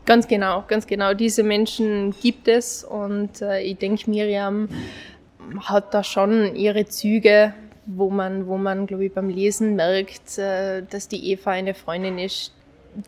Ganz 0.04 0.26
genau, 0.26 0.64
ganz 0.66 0.86
genau. 0.86 1.14
Diese 1.14 1.42
Menschen 1.42 2.14
gibt 2.22 2.48
es 2.48 2.82
und 2.82 3.42
äh, 3.42 3.60
ich 3.60 3.76
denke, 3.76 4.08
Miriam 4.10 4.68
hat 5.60 5.92
da 5.92 6.02
schon 6.02 6.56
ihre 6.56 6.86
Züge, 6.86 7.54
wo 7.84 8.10
man, 8.10 8.46
wo 8.46 8.56
man, 8.56 8.86
glaube 8.86 9.06
ich, 9.06 9.12
beim 9.12 9.28
Lesen 9.28 9.76
merkt, 9.76 10.38
äh, 10.38 10.82
dass 10.82 11.08
die 11.08 11.30
Eva 11.30 11.50
eine 11.50 11.74
Freundin 11.74 12.18
ist, 12.18 12.52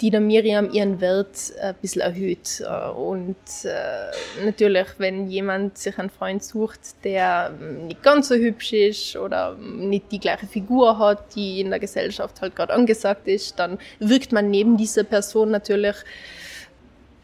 die 0.00 0.10
der 0.10 0.20
Miriam 0.20 0.70
ihren 0.72 1.00
Wert 1.00 1.52
äh, 1.58 1.68
ein 1.68 1.74
bisschen 1.80 2.02
erhöht. 2.02 2.60
Äh, 2.60 2.90
und 2.90 3.36
äh, 3.64 4.44
natürlich, 4.44 4.86
wenn 4.98 5.28
jemand 5.28 5.78
sich 5.78 5.98
einen 5.98 6.10
Freund 6.10 6.44
sucht, 6.44 6.80
der 7.04 7.50
nicht 7.50 8.02
ganz 8.02 8.28
so 8.28 8.36
hübsch 8.36 8.72
ist 8.72 9.16
oder 9.16 9.56
nicht 9.56 10.12
die 10.12 10.20
gleiche 10.20 10.46
Figur 10.46 10.98
hat, 10.98 11.34
die 11.34 11.60
in 11.60 11.70
der 11.70 11.80
Gesellschaft 11.80 12.40
halt 12.40 12.54
gerade 12.54 12.72
angesagt 12.72 13.26
ist, 13.26 13.58
dann 13.58 13.78
wirkt 13.98 14.32
man 14.32 14.50
neben 14.50 14.76
dieser 14.76 15.04
Person 15.04 15.50
natürlich 15.50 15.96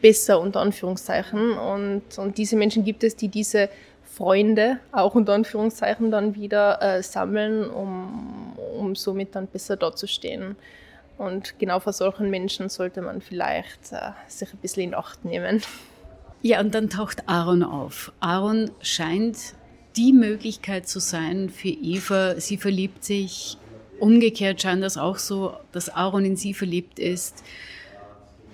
besser 0.03 0.41
unter 0.41 0.61
Anführungszeichen. 0.61 1.53
Und, 1.53 2.19
und 2.19 2.37
diese 2.37 2.57
Menschen 2.57 2.85
gibt 2.85 3.05
es, 3.05 3.15
die 3.15 3.29
diese 3.29 3.69
Freunde 4.03 4.79
auch 4.93 5.15
unter 5.15 5.35
Anführungszeichen 5.35 6.11
dann 6.11 6.35
wieder 6.35 6.81
äh, 6.83 7.03
sammeln, 7.03 7.69
um, 7.71 8.57
um 8.77 8.97
somit 8.97 9.35
dann 9.35 9.47
besser 9.47 9.77
dazustehen. 9.77 10.57
Und 11.19 11.59
genau 11.59 11.81
vor 11.81 11.93
solchen 11.93 12.31
Menschen 12.31 12.69
sollte 12.69 13.01
man 13.01 13.21
vielleicht 13.21 13.93
äh, 13.93 14.11
sich 14.29 14.53
ein 14.53 14.59
bisschen 14.59 14.83
in 14.83 14.95
Acht 14.95 15.25
nehmen. 15.25 15.63
Ja, 16.43 16.61
und 16.61 16.75
dann 16.75 16.91
taucht 16.91 17.29
Aaron 17.29 17.63
auf. 17.63 18.13
Aaron 18.21 18.71
scheint 18.83 19.55
die 19.97 20.13
Möglichkeit 20.13 20.87
zu 20.87 21.01
sein 21.01 21.49
für 21.49 21.69
Eva. 21.69 22.39
Sie 22.39 22.59
verliebt 22.59 23.03
sich. 23.05 23.57
Umgekehrt 23.99 24.61
scheint 24.61 24.83
das 24.83 24.99
auch 24.99 25.17
so, 25.17 25.57
dass 25.73 25.89
Aaron 25.89 26.27
in 26.27 26.37
sie 26.37 26.53
verliebt 26.53 26.99
ist. 26.99 27.43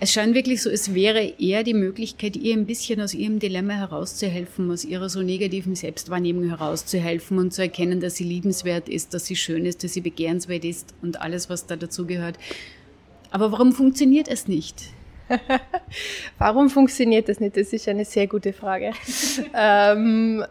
Es 0.02 0.12
scheint 0.12 0.34
wirklich 0.34 0.60
so, 0.60 0.68
es 0.68 0.94
wäre 0.94 1.34
eher 1.38 1.62
die 1.62 1.74
Möglichkeit, 1.74 2.34
ihr 2.34 2.56
ein 2.56 2.66
bisschen 2.66 3.00
aus 3.00 3.14
ihrem 3.14 3.38
Dilemma 3.38 3.74
herauszuhelfen, 3.74 4.68
aus 4.72 4.84
ihrer 4.84 5.08
so 5.08 5.22
negativen 5.22 5.76
Selbstwahrnehmung 5.76 6.48
herauszuhelfen 6.48 7.38
und 7.38 7.54
zu 7.54 7.62
erkennen, 7.62 8.00
dass 8.00 8.16
sie 8.16 8.24
liebenswert 8.24 8.88
ist, 8.88 9.14
dass 9.14 9.26
sie 9.26 9.36
schön 9.36 9.64
ist, 9.64 9.84
dass 9.84 9.92
sie 9.92 10.00
begehrenswert 10.00 10.64
ist 10.64 10.92
und 11.02 11.20
alles, 11.20 11.48
was 11.48 11.66
da 11.66 11.76
dazugehört. 11.76 12.36
Aber 13.30 13.52
warum 13.52 13.70
funktioniert 13.70 14.26
es 14.26 14.48
nicht? 14.48 14.74
Warum 16.36 16.68
funktioniert 16.68 17.28
das 17.28 17.38
nicht? 17.38 17.56
Das 17.56 17.72
ist 17.72 17.88
eine 17.88 18.04
sehr 18.04 18.26
gute 18.26 18.52
Frage. 18.52 18.90
ähm, 19.54 20.44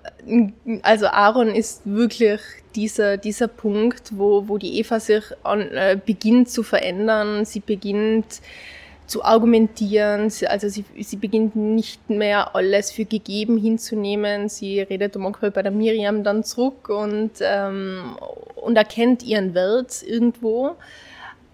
also 0.81 1.08
Aaron 1.08 1.50
ist 1.50 1.81
wirklich 1.84 2.39
dieser, 2.74 3.17
dieser 3.17 3.50
Punkt, 3.50 4.17
wo, 4.17 4.48
wo 4.48 4.58
die 4.58 4.79
Eva 4.79 5.01
sich 5.01 5.25
an, 5.43 5.60
äh, 5.72 6.00
beginnt 6.03 6.50
zu 6.50 6.63
verändern. 6.63 7.43
Sie 7.43 7.60
beginnt 7.60 8.41
zu 9.12 9.25
argumentieren. 9.25 10.32
Also 10.48 10.70
sie, 10.70 10.86
sie 11.00 11.18
beginnt 11.18 11.56
nicht 11.56 12.10
mehr 12.10 12.56
alles 12.56 12.91
für 12.91 13.03
gegeben 13.03 13.58
hinzunehmen. 13.58 14.48
Sie 14.48 14.80
redet 14.80 15.18
manchmal 15.18 15.51
bei 15.51 15.62
der 15.62 15.72
Miriam 15.72 16.24
dann 16.24 16.46
zurück 16.46 16.88
und, 16.88 17.32
ähm, 17.41 18.15
und 18.56 18.77
erkennt 18.77 19.22
ihren 19.22 19.53
Wert 19.53 20.01
irgendwo. 20.01 20.77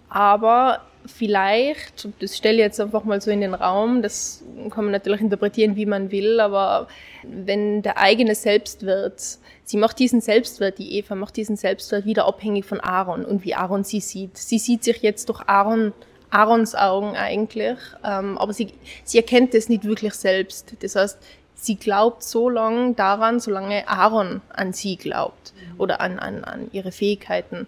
Aber 0.08 0.82
vielleicht, 1.08 2.08
das 2.20 2.38
stelle 2.38 2.58
ich 2.58 2.62
jetzt 2.62 2.80
einfach 2.80 3.04
mal 3.06 3.20
so 3.22 3.32
in 3.32 3.42
den 3.42 3.56
Raum, 3.56 4.04
das 4.04 4.44
kann 4.70 4.86
man 4.86 4.92
natürlich 4.92 5.22
interpretieren, 5.22 5.76
wie 5.76 5.86
man 5.86 6.12
will, 6.12 6.40
aber 6.40 6.88
wenn 7.24 7.82
der 7.82 7.98
eigene 7.98 8.36
Selbstwert, 8.36 9.40
sie 9.64 9.78
macht 9.78 10.00
diesen 10.00 10.22
Selbstwert, 10.22 10.78
die 10.78 10.98
Eva 10.98 11.16
macht 11.16 11.38
diesen 11.38 11.56
Selbstwert 11.56 12.06
wieder 12.06 12.28
abhängig 12.28 12.66
von 12.66 12.80
Aaron 12.82 13.26
und 13.26 13.44
wie 13.44 13.56
Aaron 13.56 13.84
sie 13.84 14.02
sieht. 14.02 14.38
Sie 14.38 14.60
sieht 14.60 14.84
sich 14.84 15.02
jetzt 15.02 15.30
durch 15.30 15.42
Aaron 15.48 15.94
Aarons 16.30 16.76
Augen 16.76 17.16
eigentlich, 17.16 17.78
ähm, 18.04 18.38
aber 18.38 18.54
sie, 18.54 18.74
sie 19.04 19.18
erkennt 19.18 19.54
es 19.54 19.70
nicht 19.70 19.86
wirklich 19.86 20.14
selbst. 20.14 20.74
Das 20.82 20.96
heißt, 20.96 21.18
sie 21.56 21.76
glaubt 21.76 22.24
so 22.24 22.50
lange 22.50 22.94
daran, 22.94 23.40
solange 23.40 23.88
Aaron 23.88 24.42
an 24.50 24.74
sie 24.74 24.98
glaubt 24.98 25.54
oder 25.78 26.02
an, 26.02 26.20
an, 26.20 26.44
an 26.44 26.70
ihre 26.72 26.92
Fähigkeiten. 26.92 27.68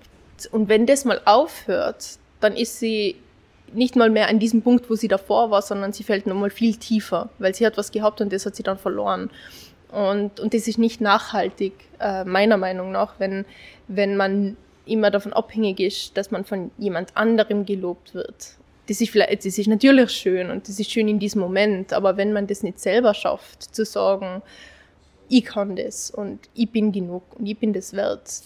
Und 0.51 0.69
wenn 0.69 0.85
das 0.85 1.05
mal 1.05 1.21
aufhört, 1.25 2.17
dann 2.39 2.55
ist 2.55 2.79
sie 2.79 3.15
nicht 3.73 3.95
mal 3.95 4.09
mehr 4.09 4.29
an 4.29 4.39
diesem 4.39 4.61
Punkt, 4.61 4.89
wo 4.89 4.95
sie 4.95 5.07
davor 5.07 5.51
war, 5.51 5.61
sondern 5.61 5.93
sie 5.93 6.03
fällt 6.03 6.27
nochmal 6.27 6.49
viel 6.49 6.75
tiefer, 6.75 7.29
weil 7.39 7.53
sie 7.53 7.65
hat 7.65 7.77
was 7.77 7.91
gehabt 7.91 8.21
und 8.21 8.33
das 8.33 8.45
hat 8.45 8.55
sie 8.55 8.63
dann 8.63 8.77
verloren. 8.77 9.29
Und, 9.91 10.39
und 10.39 10.53
das 10.53 10.67
ist 10.67 10.77
nicht 10.77 11.01
nachhaltig, 11.01 11.73
äh, 11.99 12.23
meiner 12.23 12.57
Meinung 12.57 12.91
nach, 12.91 13.15
wenn, 13.19 13.45
wenn 13.87 14.17
man 14.17 14.55
immer 14.89 15.11
davon 15.11 15.33
abhängig 15.33 15.79
ist, 15.79 16.17
dass 16.17 16.31
man 16.31 16.43
von 16.43 16.71
jemand 16.77 17.15
anderem 17.15 17.65
gelobt 17.65 18.13
wird. 18.13 18.55
Das 18.87 19.01
ist 19.01 19.11
vielleicht, 19.11 19.45
das 19.45 19.57
ist 19.57 19.67
natürlich 19.67 20.09
schön 20.11 20.49
und 20.49 20.67
das 20.67 20.79
ist 20.79 20.91
schön 20.91 21.07
in 21.07 21.19
diesem 21.19 21.41
Moment, 21.41 21.93
aber 21.93 22.17
wenn 22.17 22.33
man 22.33 22.47
das 22.47 22.63
nicht 22.63 22.79
selber 22.79 23.13
schafft, 23.13 23.63
zu 23.75 23.85
sagen, 23.85 24.41
ich 25.29 25.45
kann 25.45 25.75
das 25.75 26.09
und 26.09 26.39
ich 26.55 26.69
bin 26.69 26.91
genug 26.91 27.23
und 27.37 27.45
ich 27.45 27.57
bin 27.57 27.71
das 27.71 27.93
wert, 27.93 28.41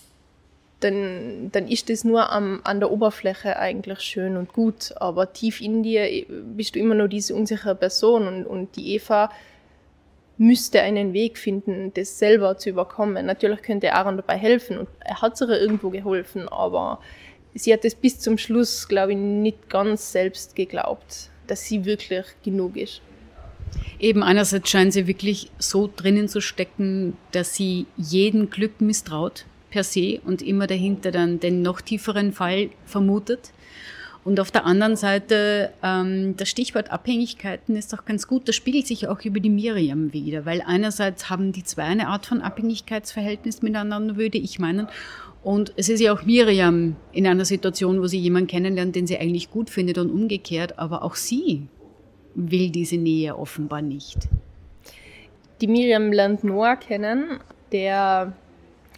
dann, 0.81 1.49
dann 1.51 1.67
ist 1.67 1.89
das 1.89 2.03
nur 2.03 2.29
am, 2.29 2.59
an 2.65 2.79
der 2.79 2.91
Oberfläche 2.91 3.57
eigentlich 3.57 3.99
schön 4.01 4.35
und 4.35 4.51
gut, 4.51 4.93
aber 4.97 5.31
tief 5.31 5.61
in 5.61 5.81
dir 5.81 6.25
bist 6.27 6.75
du 6.75 6.79
immer 6.79 6.95
nur 6.95 7.07
diese 7.07 7.35
unsichere 7.35 7.75
Person 7.75 8.27
und, 8.27 8.45
und 8.45 8.75
die 8.75 8.95
Eva 8.95 9.29
müsste 10.43 10.81
einen 10.81 11.13
Weg 11.13 11.37
finden, 11.37 11.91
das 11.93 12.19
selber 12.19 12.57
zu 12.57 12.69
überkommen. 12.69 13.25
Natürlich 13.25 13.61
könnte 13.61 13.93
Aaron 13.93 14.17
dabei 14.17 14.37
helfen 14.37 14.77
und 14.77 14.89
er 14.99 15.21
hat 15.21 15.37
sich 15.37 15.47
irgendwo 15.47 15.89
geholfen, 15.89 16.47
aber 16.49 16.99
sie 17.53 17.73
hat 17.73 17.85
es 17.85 17.95
bis 17.95 18.19
zum 18.19 18.37
Schluss, 18.37 18.87
glaube 18.87 19.13
ich, 19.13 19.17
nicht 19.17 19.69
ganz 19.69 20.11
selbst 20.11 20.55
geglaubt, 20.55 21.29
dass 21.47 21.65
sie 21.65 21.85
wirklich 21.85 22.25
genug 22.43 22.75
ist. 22.75 23.01
Eben 23.99 24.21
einerseits 24.21 24.69
scheint 24.69 24.93
sie 24.93 25.07
wirklich 25.07 25.49
so 25.57 25.89
drinnen 25.93 26.27
zu 26.27 26.41
stecken, 26.41 27.17
dass 27.31 27.55
sie 27.55 27.87
jeden 27.97 28.49
Glück 28.49 28.81
misstraut 28.81 29.45
per 29.69 29.83
se 29.83 30.19
und 30.25 30.41
immer 30.41 30.67
dahinter 30.67 31.11
dann 31.11 31.39
den 31.39 31.61
noch 31.61 31.81
tieferen 31.81 32.33
Fall 32.33 32.69
vermutet. 32.85 33.51
Und 34.25 34.39
auf 34.39 34.51
der 34.51 34.65
anderen 34.65 34.95
Seite, 34.95 35.71
ähm, 35.83 36.35
das 36.37 36.49
Stichwort 36.49 36.91
Abhängigkeiten 36.91 37.75
ist 37.75 37.93
auch 37.93 38.05
ganz 38.05 38.27
gut. 38.27 38.47
Das 38.47 38.55
spiegelt 38.55 38.87
sich 38.87 39.07
auch 39.07 39.21
über 39.21 39.39
die 39.39 39.49
Miriam 39.49 40.13
wieder, 40.13 40.45
weil 40.45 40.61
einerseits 40.65 41.29
haben 41.29 41.51
die 41.51 41.63
zwei 41.63 41.83
eine 41.83 42.07
Art 42.07 42.25
von 42.25 42.41
Abhängigkeitsverhältnis 42.41 43.61
miteinander, 43.61 44.15
würde 44.15 44.37
ich 44.37 44.59
meinen. 44.59 44.87
Und 45.43 45.73
es 45.75 45.89
ist 45.89 45.99
ja 45.99 46.13
auch 46.13 46.23
Miriam 46.23 46.95
in 47.11 47.27
einer 47.27 47.43
Situation, 47.43 48.01
wo 48.01 48.07
sie 48.07 48.17
jemanden 48.17 48.47
kennenlernt, 48.47 48.95
den 48.95 49.07
sie 49.07 49.17
eigentlich 49.17 49.51
gut 49.51 49.69
findet 49.69 49.97
und 49.97 50.09
umgekehrt, 50.09 50.79
aber 50.79 51.03
auch 51.03 51.15
sie 51.15 51.67
will 52.33 52.69
diese 52.69 52.95
Nähe 52.95 53.37
offenbar 53.37 53.81
nicht. 53.81 54.29
Die 55.59 55.67
Miriam 55.67 56.13
lernt 56.13 56.45
Noah 56.45 56.77
kennen, 56.77 57.39
der 57.73 58.31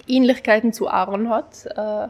Ähnlichkeiten 0.07 0.71
zu 0.71 0.87
Aaron 0.87 1.29
hat. 1.29 1.65
Äh, 1.75 2.09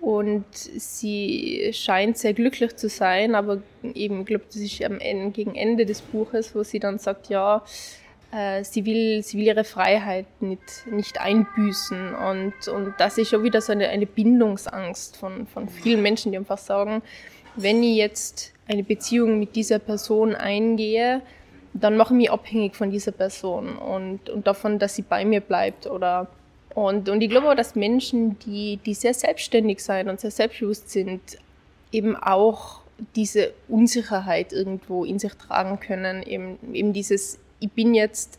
und 0.00 0.44
sie 0.54 1.70
scheint 1.72 2.18
sehr 2.18 2.34
glücklich 2.34 2.76
zu 2.76 2.88
sein, 2.88 3.34
aber 3.34 3.62
eben, 3.94 4.20
ich 4.20 4.26
glaube, 4.26 4.44
das 4.46 4.56
ist 4.56 4.82
am 4.84 5.00
Ende, 5.00 5.30
gegen 5.30 5.54
Ende 5.54 5.86
des 5.86 6.00
Buches, 6.00 6.54
wo 6.54 6.62
sie 6.62 6.78
dann 6.78 6.98
sagt, 6.98 7.28
ja, 7.28 7.64
äh, 8.32 8.62
sie, 8.64 8.84
will, 8.84 9.22
sie 9.22 9.38
will 9.38 9.46
ihre 9.46 9.64
Freiheit 9.64 10.26
nicht, 10.40 10.86
nicht 10.90 11.20
einbüßen. 11.20 12.14
Und, 12.14 12.68
und 12.68 12.94
das 12.98 13.18
ist 13.18 13.30
schon 13.30 13.42
wieder 13.42 13.60
so 13.60 13.72
eine, 13.72 13.88
eine 13.88 14.06
Bindungsangst 14.06 15.16
von, 15.16 15.46
von 15.46 15.68
vielen 15.68 16.02
Menschen, 16.02 16.32
die 16.32 16.38
einfach 16.38 16.58
sagen, 16.58 17.02
wenn 17.56 17.82
ich 17.82 17.96
jetzt 17.96 18.52
eine 18.68 18.82
Beziehung 18.82 19.38
mit 19.38 19.56
dieser 19.56 19.78
Person 19.78 20.34
eingehe, 20.34 21.22
dann 21.72 21.96
mache 21.96 22.14
ich 22.14 22.18
mich 22.18 22.30
abhängig 22.30 22.74
von 22.74 22.90
dieser 22.90 23.12
Person 23.12 23.76
und, 23.76 24.30
und 24.30 24.46
davon, 24.46 24.78
dass 24.78 24.94
sie 24.94 25.02
bei 25.02 25.24
mir 25.24 25.40
bleibt. 25.40 25.86
Oder, 25.86 26.28
und, 26.76 27.08
und 27.08 27.22
ich 27.22 27.30
glaube 27.30 27.48
auch, 27.48 27.54
dass 27.54 27.74
Menschen, 27.74 28.38
die, 28.40 28.78
die 28.84 28.92
sehr 28.92 29.14
selbstständig 29.14 29.82
sein 29.82 30.10
und 30.10 30.20
sehr 30.20 30.30
selbstbewusst 30.30 30.90
sind, 30.90 31.22
eben 31.90 32.14
auch 32.16 32.80
diese 33.16 33.54
Unsicherheit 33.66 34.52
irgendwo 34.52 35.06
in 35.06 35.18
sich 35.18 35.32
tragen 35.32 35.80
können. 35.80 36.22
Eben, 36.22 36.58
eben 36.74 36.92
dieses, 36.92 37.38
ich 37.60 37.70
bin 37.70 37.94
jetzt 37.94 38.38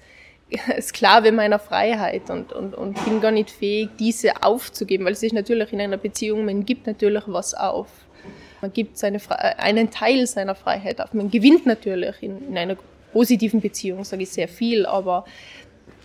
Sklave 0.81 1.31
meiner 1.31 1.57
Freiheit 1.57 2.29
und, 2.29 2.53
und, 2.53 2.75
und 2.75 3.03
bin 3.05 3.21
gar 3.21 3.31
nicht 3.31 3.49
fähig, 3.49 3.89
diese 3.97 4.43
aufzugeben, 4.43 5.03
weil 5.05 5.13
es 5.13 5.23
ist 5.23 5.33
natürlich 5.33 5.73
in 5.73 5.81
einer 5.81 5.97
Beziehung, 5.97 6.45
man 6.45 6.63
gibt 6.63 6.85
natürlich 6.85 7.23
was 7.25 7.55
auf. 7.55 7.87
Man 8.61 8.71
gibt 8.71 8.99
seine, 8.99 9.19
einen 9.57 9.89
Teil 9.89 10.27
seiner 10.27 10.53
Freiheit 10.53 11.01
auf. 11.01 11.11
Man 11.15 11.31
gewinnt 11.31 11.65
natürlich 11.65 12.21
in, 12.21 12.49
in 12.49 12.55
einer 12.55 12.77
positiven 13.13 13.61
Beziehung, 13.61 14.03
sage 14.03 14.21
ich 14.21 14.29
sehr 14.29 14.47
viel, 14.47 14.85
aber 14.85 15.25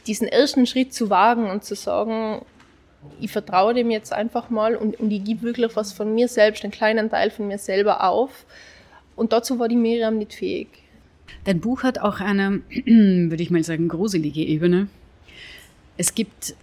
diesen 0.06 0.28
ersten 0.28 0.66
Schritt 0.66 0.92
zu 0.92 1.10
wagen 1.10 1.50
und 1.50 1.64
zu 1.64 1.74
sagen, 1.74 2.44
ich 3.20 3.30
vertraue 3.30 3.74
dem 3.74 3.90
jetzt 3.90 4.12
einfach 4.12 4.50
mal 4.50 4.76
und, 4.76 4.98
und 5.00 5.10
ich 5.10 5.24
gebe 5.24 5.42
wirklich 5.42 5.74
was 5.76 5.92
von 5.92 6.14
mir 6.14 6.28
selbst, 6.28 6.62
einen 6.62 6.72
kleinen 6.72 7.10
Teil 7.10 7.30
von 7.30 7.48
mir 7.48 7.58
selber 7.58 8.04
auf. 8.04 8.44
Und 9.16 9.32
dazu 9.32 9.58
war 9.58 9.68
die 9.68 9.76
Miriam 9.76 10.18
nicht 10.18 10.34
fähig. 10.34 10.68
Dein 11.44 11.60
Buch 11.60 11.82
hat 11.82 11.98
auch 11.98 12.20
eine, 12.20 12.62
würde 12.86 13.42
ich 13.42 13.50
mal 13.50 13.62
sagen, 13.64 13.88
gruselige 13.88 14.42
Ebene. 14.42 14.88
Es 15.96 16.14
gibt 16.14 16.54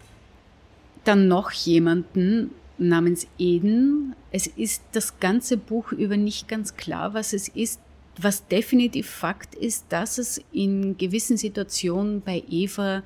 dann 1.03 1.27
noch 1.27 1.51
jemanden, 1.51 2.51
namens 2.79 3.27
Eden. 3.37 4.15
Es 4.31 4.47
ist 4.47 4.83
das 4.93 5.19
ganze 5.19 5.57
Buch 5.57 5.91
über 5.91 6.17
nicht 6.17 6.47
ganz 6.47 6.77
klar, 6.77 7.13
was 7.13 7.33
es 7.33 7.47
ist. 7.49 7.79
Was 8.21 8.47
definitiv 8.47 9.09
Fakt 9.09 9.55
ist, 9.55 9.85
dass 9.89 10.17
es 10.17 10.41
in 10.51 10.97
gewissen 10.97 11.37
Situationen 11.37 12.21
bei 12.21 12.43
Eva 12.49 13.03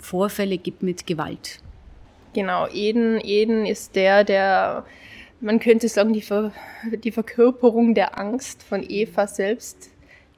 Vorfälle 0.00 0.58
gibt 0.58 0.82
mit 0.82 1.06
Gewalt. 1.06 1.58
Genau, 2.32 2.66
Eden, 2.68 3.20
Eden 3.22 3.66
ist 3.66 3.96
der, 3.96 4.24
der, 4.24 4.84
man 5.40 5.60
könnte 5.60 5.88
sagen, 5.88 6.12
die, 6.12 6.22
Ver, 6.22 6.52
die 6.92 7.10
Verkörperung 7.10 7.94
der 7.94 8.18
Angst 8.18 8.62
von 8.62 8.84
Eva 8.88 9.26
selbst 9.26 9.90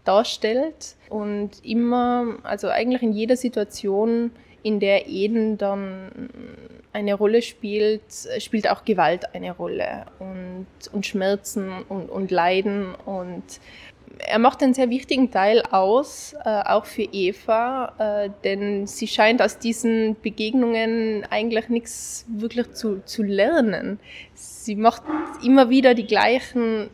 darstellt 0.04 0.96
und 1.08 1.50
immer, 1.62 2.38
also 2.42 2.68
eigentlich 2.68 3.02
in 3.02 3.12
jeder 3.12 3.36
Situation 3.36 4.32
in 4.62 4.80
der 4.80 5.08
Eden 5.08 5.58
dann 5.58 6.30
eine 6.92 7.14
Rolle 7.14 7.42
spielt, 7.42 8.02
spielt 8.38 8.70
auch 8.70 8.84
Gewalt 8.84 9.34
eine 9.34 9.52
Rolle 9.52 10.06
und, 10.18 10.66
und 10.92 11.06
Schmerzen 11.06 11.82
und, 11.88 12.08
und 12.08 12.30
Leiden. 12.30 12.94
Und 12.94 13.42
er 14.18 14.38
macht 14.38 14.62
einen 14.62 14.74
sehr 14.74 14.90
wichtigen 14.90 15.30
Teil 15.30 15.62
aus, 15.70 16.34
äh, 16.44 16.48
auch 16.48 16.84
für 16.84 17.02
Eva, 17.02 17.92
äh, 17.98 18.30
denn 18.44 18.86
sie 18.86 19.06
scheint 19.06 19.42
aus 19.42 19.58
diesen 19.58 20.16
Begegnungen 20.20 21.26
eigentlich 21.30 21.68
nichts 21.68 22.26
wirklich 22.28 22.72
zu, 22.72 23.02
zu 23.04 23.22
lernen. 23.22 23.98
Sie 24.34 24.76
macht 24.76 25.02
immer 25.44 25.70
wieder 25.70 25.94
die 25.94 26.06
gleichen 26.06 26.90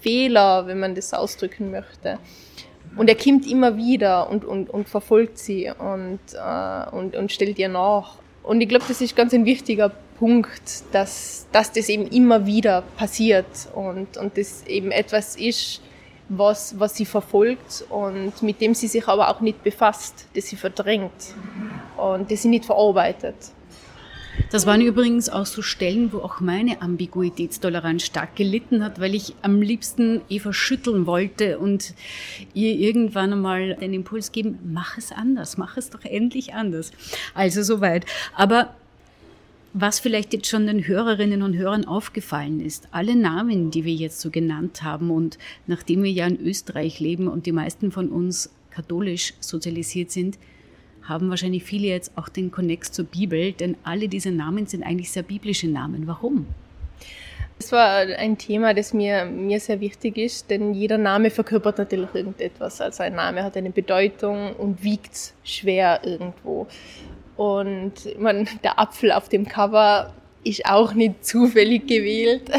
Fehler, 0.00 0.66
wenn 0.66 0.80
man 0.80 0.94
das 0.94 1.12
ausdrücken 1.14 1.70
möchte. 1.70 2.18
Und 2.96 3.08
er 3.08 3.16
kommt 3.16 3.46
immer 3.50 3.76
wieder 3.76 4.30
und, 4.30 4.44
und, 4.44 4.70
und 4.70 4.88
verfolgt 4.88 5.38
sie 5.38 5.70
und, 5.70 6.20
äh, 6.34 6.90
und, 6.90 7.16
und 7.16 7.32
stellt 7.32 7.58
ihr 7.58 7.68
nach. 7.68 8.16
Und 8.42 8.60
ich 8.60 8.68
glaube, 8.68 8.84
das 8.88 9.00
ist 9.00 9.16
ganz 9.16 9.34
ein 9.34 9.44
wichtiger 9.44 9.90
Punkt, 10.18 10.84
dass, 10.92 11.46
dass 11.52 11.72
das 11.72 11.88
eben 11.88 12.06
immer 12.06 12.46
wieder 12.46 12.82
passiert 12.96 13.46
und, 13.74 14.16
und 14.16 14.38
das 14.38 14.66
eben 14.66 14.90
etwas 14.90 15.36
ist, 15.36 15.82
was, 16.28 16.78
was 16.78 16.96
sie 16.96 17.04
verfolgt 17.04 17.84
und 17.88 18.42
mit 18.42 18.60
dem 18.60 18.74
sie 18.74 18.88
sich 18.88 19.06
aber 19.06 19.28
auch 19.28 19.40
nicht 19.40 19.62
befasst, 19.62 20.26
das 20.34 20.46
sie 20.46 20.56
verdrängt 20.56 21.34
und 21.96 22.30
das 22.30 22.42
sie 22.42 22.48
nicht 22.48 22.64
verarbeitet. 22.64 23.36
Das 24.50 24.66
waren 24.66 24.80
übrigens 24.80 25.28
auch 25.28 25.46
so 25.46 25.62
Stellen, 25.62 26.12
wo 26.12 26.18
auch 26.18 26.40
meine 26.40 26.82
Ambiguitätstoleranz 26.82 28.04
stark 28.04 28.36
gelitten 28.36 28.84
hat, 28.84 29.00
weil 29.00 29.14
ich 29.14 29.34
am 29.42 29.62
liebsten 29.62 30.20
Eva 30.28 30.52
schütteln 30.52 31.06
wollte 31.06 31.58
und 31.58 31.94
ihr 32.54 32.74
irgendwann 32.74 33.32
einmal 33.32 33.76
den 33.76 33.94
Impuls 33.94 34.32
geben, 34.32 34.58
mach 34.64 34.98
es 34.98 35.10
anders, 35.10 35.56
mach 35.56 35.76
es 35.76 35.90
doch 35.90 36.04
endlich 36.04 36.54
anders. 36.54 36.92
Also 37.34 37.62
soweit. 37.62 38.04
Aber 38.34 38.74
was 39.78 40.00
vielleicht 40.00 40.32
jetzt 40.32 40.48
schon 40.48 40.66
den 40.66 40.86
Hörerinnen 40.86 41.42
und 41.42 41.54
Hörern 41.54 41.84
aufgefallen 41.84 42.64
ist, 42.64 42.88
alle 42.92 43.14
Namen, 43.14 43.70
die 43.70 43.84
wir 43.84 43.92
jetzt 43.92 44.20
so 44.20 44.30
genannt 44.30 44.82
haben 44.82 45.10
und 45.10 45.36
nachdem 45.66 46.02
wir 46.02 46.10
ja 46.10 46.26
in 46.26 46.40
Österreich 46.40 46.98
leben 46.98 47.28
und 47.28 47.44
die 47.44 47.52
meisten 47.52 47.92
von 47.92 48.08
uns 48.08 48.50
katholisch 48.70 49.34
sozialisiert 49.38 50.10
sind, 50.10 50.38
haben 51.02 51.28
wahrscheinlich 51.28 51.62
viele 51.62 51.88
jetzt 51.88 52.12
auch 52.16 52.30
den 52.30 52.50
Konnex 52.50 52.90
zur 52.90 53.04
Bibel, 53.04 53.52
denn 53.52 53.76
alle 53.82 54.08
diese 54.08 54.30
Namen 54.30 54.66
sind 54.66 54.82
eigentlich 54.82 55.10
sehr 55.10 55.22
biblische 55.22 55.68
Namen. 55.68 56.06
Warum? 56.06 56.46
Das 57.58 57.70
war 57.72 57.98
ein 57.98 58.38
Thema, 58.38 58.72
das 58.72 58.94
mir, 58.94 59.26
mir 59.26 59.60
sehr 59.60 59.80
wichtig 59.80 60.16
ist, 60.16 60.48
denn 60.48 60.72
jeder 60.72 60.96
Name 60.96 61.28
verkörpert 61.28 61.76
natürlich 61.76 62.14
irgendetwas. 62.14 62.80
Also 62.80 63.02
ein 63.02 63.14
Name 63.14 63.44
hat 63.44 63.58
eine 63.58 63.70
Bedeutung 63.70 64.54
und 64.56 64.82
wiegt 64.82 65.34
schwer 65.44 66.00
irgendwo. 66.02 66.66
Und 67.36 68.18
man, 68.18 68.48
der 68.64 68.78
Apfel 68.78 69.12
auf 69.12 69.28
dem 69.28 69.46
Cover 69.46 70.12
ist 70.44 70.64
auch 70.66 70.94
nicht 70.94 71.24
zufällig 71.24 71.86
gewählt. 71.86 72.50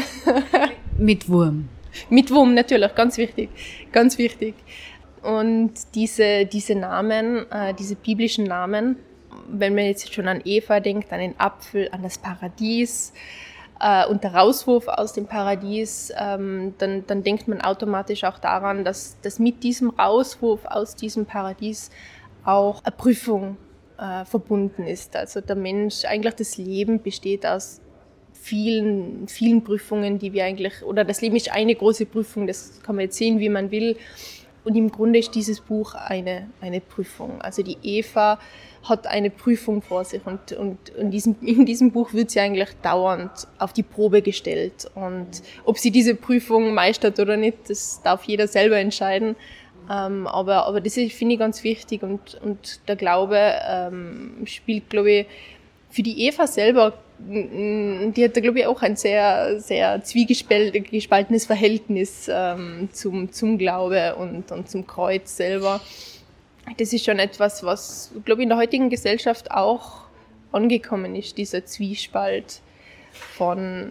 Mit 0.98 1.28
Wurm. 1.28 1.68
Mit 2.10 2.30
Wurm, 2.30 2.54
natürlich, 2.54 2.94
ganz 2.94 3.16
wichtig. 3.16 3.50
Ganz 3.92 4.18
wichtig. 4.18 4.54
Und 5.22 5.72
diese, 5.94 6.46
diese 6.46 6.74
Namen, 6.74 7.50
äh, 7.50 7.74
diese 7.74 7.96
biblischen 7.96 8.44
Namen, 8.44 8.96
wenn 9.48 9.74
man 9.74 9.84
jetzt 9.86 10.12
schon 10.12 10.28
an 10.28 10.40
Eva 10.44 10.80
denkt, 10.80 11.12
an 11.12 11.20
den 11.20 11.40
Apfel, 11.40 11.88
an 11.90 12.02
das 12.02 12.18
Paradies 12.18 13.12
äh, 13.80 14.06
und 14.06 14.22
der 14.22 14.34
Rauswurf 14.34 14.86
aus 14.86 15.12
dem 15.12 15.26
Paradies, 15.26 16.12
ähm, 16.16 16.74
dann, 16.78 17.04
dann 17.06 17.22
denkt 17.22 17.48
man 17.48 17.60
automatisch 17.60 18.24
auch 18.24 18.38
daran, 18.38 18.84
dass, 18.84 19.20
dass 19.22 19.38
mit 19.38 19.62
diesem 19.64 19.90
Rauswurf 19.90 20.64
aus 20.66 20.94
diesem 20.94 21.26
Paradies 21.26 21.90
auch 22.44 22.84
eine 22.84 22.94
Prüfung 22.94 23.56
äh, 23.98 24.24
verbunden 24.24 24.86
ist. 24.86 25.16
Also 25.16 25.40
der 25.40 25.56
Mensch, 25.56 26.04
eigentlich 26.04 26.34
das 26.34 26.56
Leben 26.56 27.02
besteht 27.02 27.44
aus 27.44 27.80
vielen, 28.32 29.28
vielen 29.28 29.62
Prüfungen, 29.62 30.18
die 30.18 30.32
wir 30.32 30.44
eigentlich, 30.44 30.82
oder 30.82 31.04
das 31.04 31.20
Leben 31.20 31.36
ist 31.36 31.52
eine 31.52 31.74
große 31.74 32.06
Prüfung, 32.06 32.46
das 32.46 32.80
kann 32.82 32.96
man 32.96 33.04
jetzt 33.04 33.16
sehen, 33.16 33.40
wie 33.40 33.48
man 33.48 33.70
will. 33.70 33.96
Und 34.64 34.76
im 34.76 34.90
Grunde 34.90 35.18
ist 35.18 35.34
dieses 35.34 35.60
Buch 35.60 35.94
eine, 35.94 36.50
eine 36.60 36.80
Prüfung. 36.80 37.40
Also 37.40 37.62
die 37.62 37.78
Eva 37.82 38.38
hat 38.82 39.06
eine 39.06 39.30
Prüfung 39.30 39.82
vor 39.82 40.04
sich 40.04 40.24
und, 40.26 40.52
und 40.52 40.90
in, 40.90 41.10
diesem, 41.10 41.36
in 41.40 41.66
diesem 41.66 41.90
Buch 41.90 42.12
wird 42.12 42.30
sie 42.30 42.40
eigentlich 42.40 42.70
dauernd 42.82 43.48
auf 43.58 43.72
die 43.72 43.82
Probe 43.82 44.22
gestellt. 44.22 44.90
Und 44.94 45.42
ob 45.64 45.78
sie 45.78 45.90
diese 45.90 46.14
Prüfung 46.14 46.74
meistert 46.74 47.18
oder 47.18 47.36
nicht, 47.36 47.68
das 47.68 48.00
darf 48.02 48.24
jeder 48.24 48.46
selber 48.46 48.78
entscheiden. 48.78 49.36
Ähm, 49.90 50.26
aber, 50.26 50.66
aber 50.66 50.80
das 50.80 50.94
finde 50.94 51.34
ich 51.34 51.38
ganz 51.38 51.64
wichtig 51.64 52.02
und, 52.02 52.38
und 52.42 52.80
der 52.88 52.96
Glaube 52.96 53.54
ähm, 53.66 54.42
spielt, 54.44 54.90
glaube 54.90 55.10
ich, 55.10 55.26
für 55.90 56.02
die 56.02 56.26
Eva 56.26 56.46
selber, 56.46 56.92
die 57.18 58.24
hat 58.24 58.36
da, 58.36 58.40
glaube 58.40 58.60
ich, 58.60 58.66
auch 58.66 58.82
ein 58.82 58.96
sehr, 58.96 59.60
sehr 59.60 60.04
zwiegespaltenes 60.04 61.46
Verhältnis 61.46 62.30
ähm, 62.30 62.90
zum, 62.92 63.32
zum 63.32 63.58
Glaube 63.58 64.14
und, 64.16 64.52
und 64.52 64.68
zum 64.68 64.86
Kreuz 64.86 65.36
selber. 65.36 65.80
Das 66.76 66.92
ist 66.92 67.06
schon 67.06 67.18
etwas, 67.18 67.64
was, 67.64 68.12
glaube 68.24 68.42
ich, 68.42 68.44
in 68.44 68.50
der 68.50 68.58
heutigen 68.58 68.90
Gesellschaft 68.90 69.50
auch 69.50 70.02
angekommen 70.52 71.16
ist, 71.16 71.38
dieser 71.38 71.64
Zwiespalt 71.64 72.60
von 73.12 73.90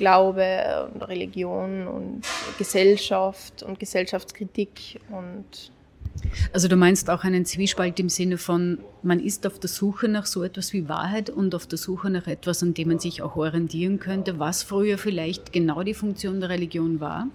Glaube 0.00 0.90
und 0.94 1.02
Religion 1.02 1.86
und 1.86 2.22
Gesellschaft 2.56 3.62
und 3.62 3.78
Gesellschaftskritik 3.78 4.98
und 5.10 5.70
also 6.52 6.68
du 6.68 6.76
meinst 6.76 7.10
auch 7.10 7.22
einen 7.22 7.44
Zwiespalt 7.44 8.00
im 8.00 8.08
Sinne 8.08 8.38
von, 8.38 8.78
man 9.02 9.20
ist 9.20 9.46
auf 9.46 9.58
der 9.58 9.68
Suche 9.68 10.08
nach 10.08 10.24
so 10.24 10.42
etwas 10.42 10.72
wie 10.72 10.88
Wahrheit 10.88 11.28
und 11.28 11.54
auf 11.54 11.66
der 11.66 11.78
Suche 11.78 12.08
nach 12.08 12.26
etwas, 12.26 12.62
an 12.62 12.72
dem 12.72 12.88
man 12.88 12.98
sich 12.98 13.20
auch 13.20 13.36
orientieren 13.36 14.00
könnte, 14.00 14.38
was 14.38 14.62
früher 14.62 14.96
vielleicht 14.96 15.52
genau 15.52 15.82
die 15.82 15.94
Funktion 15.94 16.40
der 16.40 16.48
Religion 16.48 17.00
war. 17.00 17.26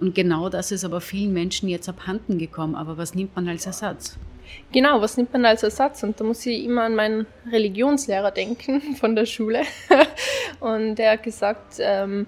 Und 0.00 0.14
genau 0.14 0.48
das 0.48 0.72
ist 0.72 0.84
aber 0.84 1.00
vielen 1.00 1.32
Menschen 1.32 1.68
jetzt 1.68 1.88
abhanden 1.88 2.38
gekommen. 2.38 2.74
Aber 2.74 2.98
was 2.98 3.14
nimmt 3.14 3.36
man 3.36 3.48
als 3.48 3.66
Ersatz? 3.66 4.18
Genau, 4.72 5.00
was 5.00 5.16
nimmt 5.16 5.32
man 5.32 5.44
als 5.44 5.62
Ersatz? 5.62 6.02
Und 6.02 6.20
da 6.20 6.24
muss 6.24 6.46
ich 6.46 6.64
immer 6.64 6.84
an 6.84 6.94
meinen 6.94 7.26
Religionslehrer 7.50 8.30
denken 8.30 8.80
von 9.00 9.16
der 9.16 9.26
Schule. 9.26 9.62
und 10.60 10.96
der 10.96 11.12
hat 11.12 11.22
gesagt, 11.22 11.74
ähm, 11.80 12.26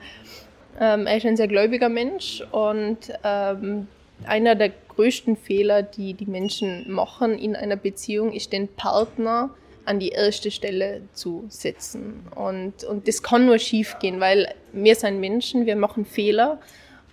ähm, 0.80 1.06
er 1.06 1.16
ist 1.16 1.26
ein 1.26 1.36
sehr 1.36 1.48
gläubiger 1.48 1.88
Mensch 1.88 2.42
und 2.50 2.98
ähm, 3.22 3.86
einer 4.24 4.54
der 4.54 4.70
größten 4.88 5.36
Fehler, 5.36 5.82
die 5.82 6.14
die 6.14 6.26
Menschen 6.26 6.90
machen 6.90 7.38
in 7.38 7.56
einer 7.56 7.76
Beziehung, 7.76 8.32
ist 8.32 8.52
den 8.52 8.68
Partner 8.68 9.50
an 9.84 9.98
die 9.98 10.10
erste 10.10 10.50
Stelle 10.50 11.02
zu 11.12 11.44
setzen. 11.48 12.26
Und, 12.34 12.84
und 12.84 13.08
das 13.08 13.22
kann 13.22 13.46
nur 13.46 13.58
schief 13.58 13.96
gehen, 14.00 14.20
weil 14.20 14.54
wir 14.72 14.94
sind 14.94 15.20
Menschen, 15.20 15.66
wir 15.66 15.76
machen 15.76 16.04
Fehler 16.04 16.60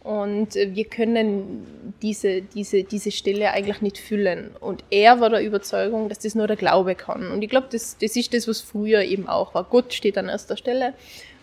und 0.04 0.56
wir 0.56 0.86
können 0.86 1.94
diese, 2.02 2.42
diese, 2.42 2.84
diese 2.84 3.12
Stelle 3.12 3.52
eigentlich 3.52 3.82
nicht 3.82 3.98
füllen. 3.98 4.52
Und 4.60 4.84
er 4.90 5.20
war 5.20 5.30
der 5.30 5.44
Überzeugung, 5.44 6.08
dass 6.08 6.20
das 6.20 6.36
nur 6.36 6.48
der 6.48 6.56
Glaube 6.56 6.96
kann. 6.96 7.32
Und 7.32 7.42
ich 7.42 7.50
glaube, 7.50 7.68
das, 7.72 7.98
das 8.00 8.16
ist 8.16 8.34
das, 8.34 8.48
was 8.48 8.62
früher 8.62 9.02
eben 9.02 9.28
auch 9.28 9.54
war. 9.54 9.66
Gott 9.66 9.94
steht 9.94 10.18
an 10.18 10.30
erster 10.30 10.56
Stelle 10.56 10.94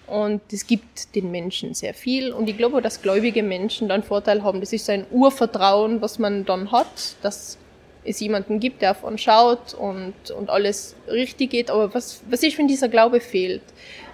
und 0.07 0.41
das 0.53 0.67
gibt 0.67 1.15
den 1.15 1.31
Menschen 1.31 1.75
sehr 1.75 1.93
viel. 1.93 2.33
Und 2.33 2.49
ich 2.49 2.57
glaube, 2.57 2.81
dass 2.81 3.03
gläubige 3.03 3.43
Menschen 3.43 3.89
dann 3.89 4.03
Vorteil 4.03 4.43
haben. 4.43 4.61
Das 4.61 4.73
ist 4.73 4.87
so 4.87 4.93
ein 4.93 5.05
Urvertrauen, 5.11 6.01
was 6.01 6.19
man 6.19 6.45
dann 6.47 6.73
hat, 6.73 7.17
dass 7.23 7.59
es 8.07 8.21
jemanden 8.21 8.61
gibt, 8.61 8.83
der 8.83 8.93
auf 8.93 9.03
uns 9.03 9.21
schaut 9.23 9.75
und, 9.75 10.15
und 10.37 10.51
alles 10.51 10.97
richtig 11.09 11.51
geht. 11.51 11.71
Aber 11.71 11.93
was, 11.95 12.23
was 12.29 12.43
ist, 12.43 12.57
wenn 12.59 12.69
dieser 12.69 12.89
Glaube 12.89 13.21
fehlt? 13.21 13.63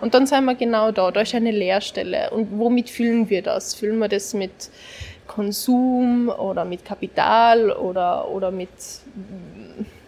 Und 0.01 0.15
dann 0.15 0.27
sind 0.27 0.45
wir 0.45 0.55
genau 0.55 0.91
da. 0.91 1.11
Da 1.11 1.21
ist 1.21 1.35
eine 1.35 1.51
Leerstelle. 1.51 2.31
Und 2.31 2.49
womit 2.59 2.91
füllen 2.91 3.29
wir 3.31 3.43
das? 3.43 3.75
Füllen 3.75 3.99
wir 3.99 4.09
das 4.09 4.35
mit 4.35 4.71
Konsum 5.27 6.29
oder 6.29 6.65
mit 6.65 6.85
Kapital 6.85 7.71
oder, 7.71 8.29
oder 8.29 8.51
mit 8.51 8.71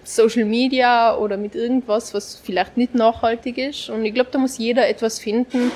Social 0.05 0.45
Media 0.45 1.17
oder 1.17 1.37
mit 1.37 1.55
irgendwas, 1.55 2.13
was 2.15 2.37
vielleicht 2.37 2.77
nicht 2.77 2.95
nachhaltig 2.95 3.59
ist. 3.59 3.89
Und 3.89 4.05
ich 4.05 4.15
glaube, 4.15 4.31
da 4.33 4.39
muss 4.39 4.59
jeder 4.59 4.89
etwas 4.89 5.19
finden, 5.19 5.73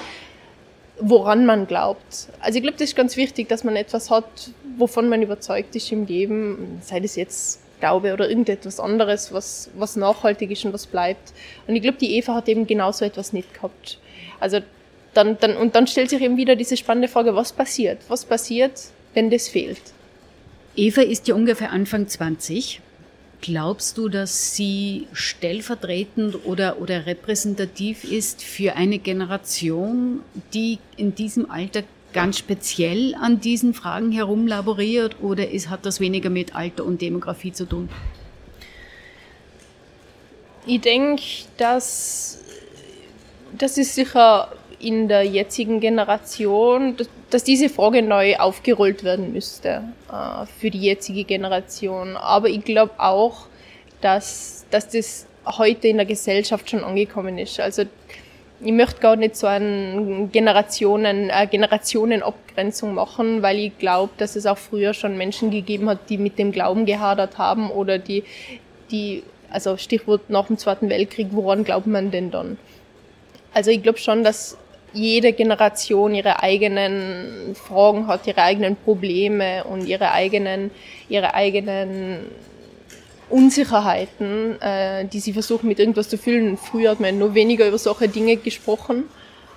woran 1.01 1.47
man 1.47 1.66
glaubt. 1.66 2.29
Also 2.40 2.57
ich 2.57 2.62
glaube, 2.62 2.79
das 2.79 2.88
ist 2.90 2.97
ganz 2.97 3.16
wichtig, 3.16 3.49
dass 3.49 3.64
man 3.64 3.77
etwas 3.77 4.11
hat, 4.11 4.51
wovon 4.77 5.09
man 5.09 5.23
überzeugt 5.23 5.75
ist 5.77 5.90
im 5.92 6.07
Leben, 6.07 6.79
sei 6.83 7.01
das 7.01 7.16
jetzt 7.16 7.61
Glaube 7.81 8.12
oder 8.12 8.29
irgendetwas 8.29 8.81
anderes, 8.81 9.33
was, 9.33 9.71
was 9.77 9.97
nachhaltig 9.97 10.51
ist 10.51 10.64
und 10.64 10.73
was 10.73 10.87
bleibt. 10.87 11.33
Und 11.67 11.77
ich 11.77 11.83
glaube, 11.83 11.99
die 11.99 12.17
Eva 12.17 12.35
hat 12.35 12.49
eben 12.49 12.67
genauso 12.67 13.05
etwas 13.05 13.33
nicht 13.33 13.55
gehabt. 13.55 13.99
Also 14.41 14.61
dann, 15.14 15.38
dann, 15.38 15.57
und 15.57 15.75
dann 15.75 15.87
stellt 15.87 16.11
sich 16.11 16.21
eben 16.21 16.37
wieder 16.37 16.57
diese 16.57 16.77
spannende 16.77 17.09
Frage, 17.09 17.35
was 17.35 17.53
passiert? 17.53 17.99
Was 18.09 18.25
passiert, 18.25 18.73
wenn 19.14 19.31
das 19.31 19.49
fehlt? 19.49 19.81
Eva 20.77 21.03
ist 21.03 21.27
ja 21.29 21.35
ungefähr 21.35 21.73
Anfang 21.73 22.07
20 22.07 22.81
Glaubst 23.41 23.97
du, 23.97 24.09
dass 24.09 24.57
sie 24.57 25.07
stellvertretend 25.12 26.45
oder, 26.45 26.81
oder 26.81 27.07
repräsentativ 27.07 28.03
ist 28.03 28.43
für 28.43 28.75
eine 28.75 28.99
Generation, 28.99 30.21
die 30.53 30.79
in 30.97 31.14
diesem 31.14 31.49
Alter 31.49 31.85
ganz 32.12 32.38
speziell 32.38 33.14
an 33.14 33.40
diesen 33.40 33.75
Fragen 33.75 34.12
herumlaboriert 34.12 35.16
oder 35.23 35.51
ist, 35.51 35.68
hat 35.71 35.87
das 35.87 36.01
weniger 36.01 36.31
mit 36.31 36.55
Alter 36.55 36.85
und 36.85 37.03
Demografie 37.03 37.53
zu 37.53 37.66
tun? 37.66 37.88
Ich 40.66 40.81
denke, 40.81 41.23
dass 41.57 42.38
das 43.57 43.79
ist 43.79 43.94
sicher 43.94 44.53
in 44.81 45.09
der 45.09 45.25
jetzigen 45.25 45.81
Generation, 45.81 46.97
dass, 47.31 47.44
diese 47.44 47.68
Frage 47.68 48.03
neu 48.03 48.37
aufgerollt 48.37 49.03
werden 49.03 49.33
müsste 49.33 49.83
äh, 50.11 50.47
für 50.61 50.71
die 50.71 50.81
jetzige 50.81 51.25
Generation. 51.25 52.16
Aber 52.16 52.49
ich 52.49 52.64
glaube 52.64 52.92
auch, 52.99 53.47
dass, 54.01 54.66
dass 54.71 54.88
das 54.88 55.27
heute 55.44 55.88
in 55.88 55.97
der 55.97 56.07
Gesellschaft 56.07 56.71
schon 56.71 56.85
angekommen 56.85 57.38
ist. 57.38 57.59
Also 57.59 57.85
ich 58.61 58.73
möchte 58.73 59.01
gar 59.01 59.16
nicht 59.16 59.37
so 59.37 59.47
eine 59.47 60.29
Generationen, 60.33 61.31
äh, 61.31 61.47
Generationenabgrenzung 61.47 62.94
machen, 62.94 63.42
weil 63.42 63.59
ich 63.59 63.79
glaube, 63.79 64.12
dass 64.18 64.35
es 64.37 64.47
auch 64.47 64.59
früher 64.59 64.94
schon 64.94 65.16
Menschen 65.16 65.51
gegeben 65.51 65.88
hat, 65.88 66.11
die 66.11 66.18
mit 66.18 66.38
dem 66.38 66.51
Glauben 66.51 66.85
gehadert 66.85 67.38
haben 67.38 67.71
oder 67.71 67.99
die, 67.99 68.25
die 68.90 69.23
also 69.51 69.77
Stichwort 69.77 70.29
nach 70.29 70.47
dem 70.47 70.59
Zweiten 70.59 70.90
Weltkrieg, 70.90 71.29
woran 71.31 71.64
glaubt 71.64 71.87
man 71.87 72.11
denn 72.11 72.31
dann? 72.31 72.59
Also 73.55 73.71
ich 73.71 73.83
glaube 73.83 73.99
schon, 73.99 74.25
dass 74.25 74.59
jede 74.92 75.33
Generation 75.33 76.14
ihre 76.14 76.42
eigenen 76.42 77.55
Fragen 77.55 78.07
hat, 78.09 78.27
ihre 78.27 78.42
eigenen 78.42 78.77
Probleme 78.77 79.64
und 79.64 79.87
ihre 79.87 80.12
eigenen, 80.12 80.71
ihre 81.09 81.35
eigenen 81.35 82.27
Unsicherheiten, 83.31 84.61
äh, 84.61 85.05
die 85.07 85.21
sie 85.21 85.33
versuchen 85.33 85.69
mit 85.69 85.79
irgendwas 85.79 86.09
zu 86.09 86.19
füllen. 86.19 86.57
Früher 86.57 86.91
hat 86.93 87.01
man 87.01 87.19
nur 87.19 87.35
weniger 87.35 87.69
über 87.69 87.79
solche 87.79 88.09
Dinge 88.09 88.37
gesprochen. 88.37 89.05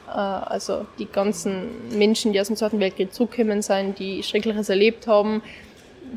Äh, 0.07 0.17
also 0.17 0.85
die 0.99 1.05
ganzen 1.05 1.97
Menschen, 1.97 2.33
die 2.33 2.41
aus 2.41 2.47
dem 2.47 2.55
Zweiten 2.55 2.79
Weltkrieg 2.79 3.13
zurückgekommen 3.13 3.61
sind, 3.61 3.99
die 3.99 4.23
Schreckliches 4.23 4.69
erlebt 4.69 5.07
haben, 5.07 5.41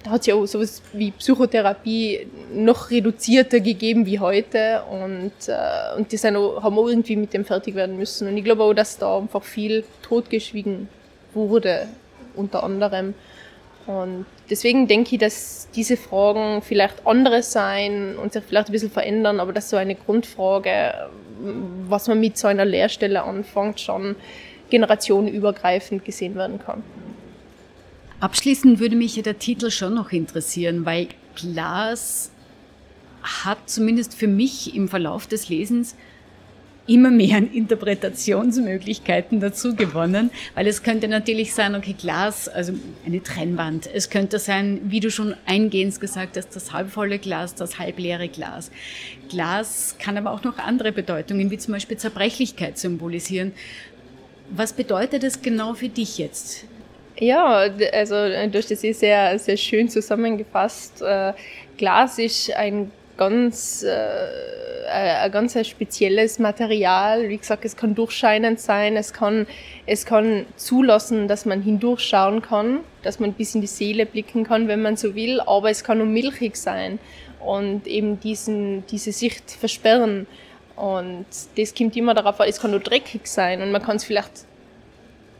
da 0.03 0.11
hat 0.11 0.23
es 0.23 0.27
ja 0.27 0.35
auch 0.35 0.47
sowas 0.47 0.83
wie 0.93 1.13
Psychotherapie 1.13 2.27
noch 2.53 2.91
reduzierter 2.91 3.61
gegeben 3.61 4.07
wie 4.07 4.19
heute 4.19 4.83
und, 4.91 5.33
äh, 5.47 5.97
und 5.97 6.11
die 6.11 6.17
sind 6.17 6.37
auch, 6.37 6.63
haben 6.63 6.79
auch 6.79 6.89
irgendwie 6.89 7.17
mit 7.17 7.33
dem 7.33 7.45
fertig 7.45 7.75
werden 7.75 7.97
müssen. 7.97 8.27
Und 8.29 8.37
ich 8.37 8.45
glaube 8.45 8.65
auch, 8.65 8.75
dass 8.75 8.99
da 8.99 9.19
einfach 9.19 9.45
viel 9.45 9.85
totgeschwiegen 10.03 10.89
wurde, 11.33 11.87
unter 12.35 12.65
anderem. 12.65 13.15
Und 13.87 14.25
deswegen 14.49 14.89
denke 14.89 15.15
ich, 15.15 15.21
dass 15.21 15.69
diese 15.75 15.97
Fragen 15.97 16.63
vielleicht 16.63 17.07
andere 17.07 17.43
sein 17.43 18.17
und 18.17 18.33
sich 18.33 18.43
vielleicht 18.43 18.69
ein 18.69 18.73
bisschen 18.73 18.91
verändern, 18.91 19.41
aber 19.41 19.53
dass 19.53 19.69
so 19.71 19.77
eine 19.77 19.95
Grundfrage, 19.95 21.09
was 21.89 22.09
man 22.09 22.21
mit 22.21 22.39
so 22.39 22.49
einer 22.49 22.65
Lehrstelle 22.65 23.23
anfängt, 23.23 23.81
schon 23.81 24.17
generationenübergreifend 24.71 26.05
gesehen 26.05 26.35
werden 26.35 26.59
kann. 26.59 26.83
Abschließend 28.21 28.81
würde 28.81 28.97
mich 28.97 29.21
der 29.23 29.39
Titel 29.39 29.71
schon 29.71 29.95
noch 29.95 30.13
interessieren, 30.13 30.87
weil 30.87 31.09
Glas 31.35 32.31
hat 33.23 33.59
zumindest 33.69 34.15
für 34.15 34.29
mich 34.29 34.75
im 34.75 34.89
Verlauf 34.89 35.27
des 35.27 35.49
Lesens 35.49 35.95
immer 36.87 37.11
mehr 37.11 37.39
an 37.39 37.51
Interpretationsmöglichkeiten 37.51 39.41
dazu 39.41 39.75
gewonnen, 39.75 40.31
weil 40.55 40.67
es 40.67 40.83
könnte 40.83 41.09
natürlich 41.09 41.55
sein, 41.55 41.75
okay, 41.75 41.95
Glas, 41.99 42.49
also 42.49 42.75
eine 43.07 43.23
Trennwand. 43.23 43.89
Es 43.93 44.11
könnte 44.11 44.39
sein, 44.39 44.81
wie 44.85 45.01
du 45.01 45.11
schon 45.11 45.35
eingehend 45.47 45.99
gesagt 46.01 46.37
hast, 46.37 46.55
das 46.55 46.73
halbvolle 46.73 47.19
Glas, 47.19 47.55
das 47.55 47.79
halbleere 47.79 48.29
Glas. 48.29 48.71
Glas 49.31 49.97
kann 49.99 50.17
aber 50.19 50.33
auch 50.33 50.45
noch 50.45 50.59
andere 50.59 50.93
Bedeutungen, 50.93 51.51
wie 51.51 51.59
zum 51.59 51.73
Beispiel 51.73 51.97
Zerbrechlichkeit 51.97 52.79
symbolisieren. 52.79 53.53
Was 54.51 54.75
bedeutet 54.75 55.25
es 55.25 55.41
genau 55.41 55.75
für 55.75 55.89
dich 55.89 56.19
jetzt? 56.19 56.67
Ja, 57.19 57.69
also 57.93 58.15
du 58.15 58.53
hast 58.55 58.71
das 58.71 58.85
eh 58.85 58.93
sehr, 58.93 59.39
sehr 59.39 59.57
schön 59.57 59.89
zusammengefasst. 59.89 61.01
Äh, 61.01 61.33
Glas 61.79 62.19
ist 62.19 62.53
ein 62.53 62.91
ganz, 63.17 63.83
äh, 63.83 64.89
ein 64.91 65.31
ganz 65.33 65.57
spezielles 65.67 66.39
Material. 66.39 67.29
Wie 67.29 67.37
gesagt, 67.37 67.65
es 67.65 67.77
kann 67.77 67.95
durchscheinend 67.95 68.61
sein, 68.61 68.97
es 68.97 69.13
kann, 69.13 69.47
es 69.87 70.07
kann 70.07 70.47
zulassen, 70.57 71.29
dass 71.29 71.47
man 71.47 71.63
hindurchschauen 71.63 72.43
kann, 72.43 72.81
dass 73.03 73.21
man 73.21 73.33
bis 73.33 73.55
in 73.55 73.61
die 73.61 73.67
Seele 73.67 74.07
blicken 74.07 74.45
kann, 74.45 74.69
wenn 74.69 74.83
man 74.83 74.97
so 74.97 75.15
will, 75.15 75.41
aber 75.41 75.71
es 75.71 75.85
kann 75.85 76.01
auch 76.01 76.07
milchig 76.07 76.57
sein 76.57 76.99
und 77.45 77.87
eben 77.87 78.21
diesen, 78.21 78.87
diese 78.87 79.13
Sicht 79.13 79.51
versperren. 79.51 80.27
Und 80.77 81.27
das 81.57 81.75
kommt 81.75 81.97
immer 81.97 82.15
darauf 82.15 82.41
an, 82.41 82.49
es 82.49 82.61
kann 82.61 82.73
nur 82.73 82.81
dreckig 82.81 83.27
sein 83.27 83.63
und 83.63 83.71
man 83.71 83.83
kann 83.83 83.97
es 83.97 84.05
vielleicht 84.05 84.45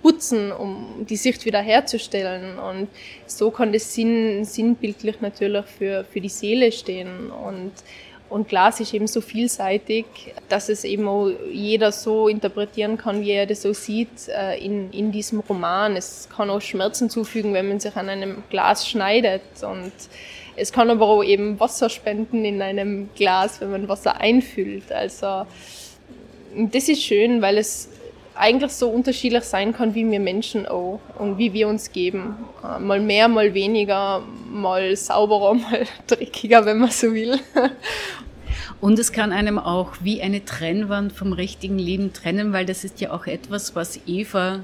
putzen, 0.05 0.53
um 0.53 1.07
die 1.09 1.17
Sicht 1.17 1.47
wieder 1.47 1.61
herzustellen. 1.61 2.59
Und 2.59 2.89
so 3.27 3.51
kann 3.51 3.73
das 3.73 3.95
Sinn, 3.95 4.45
sinnbildlich 4.45 5.23
natürlich 5.23 5.65
für, 5.65 6.05
für 6.05 6.21
die 6.21 6.29
Seele 6.29 6.71
stehen. 6.73 7.31
Und, 7.31 7.73
und 8.29 8.47
Glas 8.47 8.81
ist 8.81 8.93
eben 8.93 9.07
so 9.07 9.23
vielseitig, 9.23 10.05
dass 10.51 10.69
es 10.69 10.85
eben 10.85 11.09
auch 11.09 11.31
jeder 11.51 11.91
so 11.91 12.29
interpretieren 12.29 12.99
kann, 12.99 13.23
wie 13.23 13.31
er 13.31 13.47
das 13.47 13.63
so 13.63 13.73
sieht 13.73 14.29
äh, 14.29 14.63
in, 14.63 14.93
in 14.93 15.11
diesem 15.11 15.41
Roman. 15.41 15.97
Es 15.97 16.29
kann 16.29 16.51
auch 16.51 16.61
Schmerzen 16.61 17.09
zufügen, 17.09 17.55
wenn 17.55 17.69
man 17.69 17.81
sich 17.81 17.97
an 17.97 18.11
einem 18.11 18.43
Glas 18.51 18.87
schneidet. 18.87 19.41
Und 19.63 19.93
es 20.55 20.71
kann 20.71 20.91
aber 20.91 21.07
auch 21.07 21.25
eben 21.25 21.59
Wasser 21.59 21.89
spenden 21.89 22.45
in 22.45 22.61
einem 22.61 23.09
Glas, 23.17 23.63
wenn 23.63 23.71
man 23.71 23.89
Wasser 23.89 24.21
einfüllt. 24.21 24.93
Also 24.93 25.47
das 26.55 26.91
ist 26.91 27.03
schön, 27.03 27.41
weil 27.41 27.57
es 27.57 27.89
eigentlich 28.37 28.73
so 28.73 28.89
unterschiedlich 28.89 29.45
sein 29.45 29.73
kann 29.73 29.95
wie 29.95 30.11
wir 30.11 30.21
Menschen 30.21 30.67
auch 30.67 31.01
und 31.19 31.39
wie 31.39 31.53
wir 31.53 31.69
uns 31.69 31.93
geben. 31.93 32.37
Äh, 32.63 32.81
mal 32.81 33.01
mehr, 33.01 33.29
mal 33.29 33.55
weniger, 33.55 34.23
mal 34.51 34.97
sauberer, 34.97 35.55
mal 35.71 35.87
dreckiger, 36.07 36.65
wenn 36.65 36.79
man 36.79 36.91
so 36.91 37.13
will. 37.15 37.39
Und 38.81 38.99
es 38.99 39.13
kann 39.13 39.33
einem 39.33 39.59
auch 39.59 39.93
wie 40.01 40.21
eine 40.21 40.45
Trennwand 40.45 41.13
vom 41.13 41.33
richtigen 41.33 41.79
Leben 41.79 42.13
trennen, 42.13 42.53
weil 42.53 42.67
das 42.67 42.85
ist 42.85 43.01
ja 43.01 43.13
auch 43.13 43.27
etwas, 43.27 43.75
was 43.75 44.01
Eva 44.07 44.61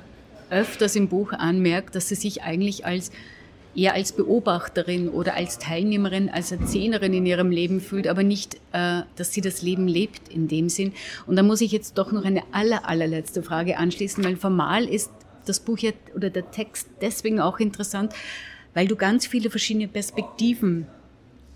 öfters 0.50 0.96
im 0.96 1.08
Buch 1.08 1.32
anmerkt, 1.32 1.94
dass 1.94 2.08
sie 2.08 2.16
sich 2.16 2.42
eigentlich 2.42 2.84
als 2.84 3.12
eher 3.74 3.94
als 3.94 4.12
Beobachterin 4.12 5.08
oder 5.08 5.34
als 5.34 5.58
Teilnehmerin, 5.58 6.28
als 6.28 6.52
Erzählerin 6.52 7.14
in 7.14 7.26
ihrem 7.26 7.50
Leben 7.50 7.80
fühlt, 7.80 8.06
aber 8.08 8.22
nicht, 8.22 8.56
äh, 8.72 9.02
dass 9.16 9.32
sie 9.32 9.40
das 9.40 9.62
Leben 9.62 9.86
lebt 9.86 10.28
in 10.28 10.48
dem 10.48 10.68
Sinn. 10.68 10.92
Und 11.26 11.36
da 11.36 11.42
muss 11.42 11.60
ich 11.60 11.72
jetzt 11.72 11.96
doch 11.98 12.12
noch 12.12 12.24
eine 12.24 12.42
aller, 12.52 12.88
allerletzte 12.88 13.42
Frage 13.42 13.78
anschließen, 13.78 14.24
weil 14.24 14.36
formal 14.36 14.84
ist 14.84 15.10
das 15.46 15.60
Buch 15.60 15.78
ja, 15.78 15.92
oder 16.14 16.30
der 16.30 16.50
Text 16.50 16.88
deswegen 17.00 17.40
auch 17.40 17.58
interessant, 17.58 18.12
weil 18.74 18.86
du 18.86 18.96
ganz 18.96 19.26
viele 19.26 19.50
verschiedene 19.50 19.88
Perspektiven 19.88 20.86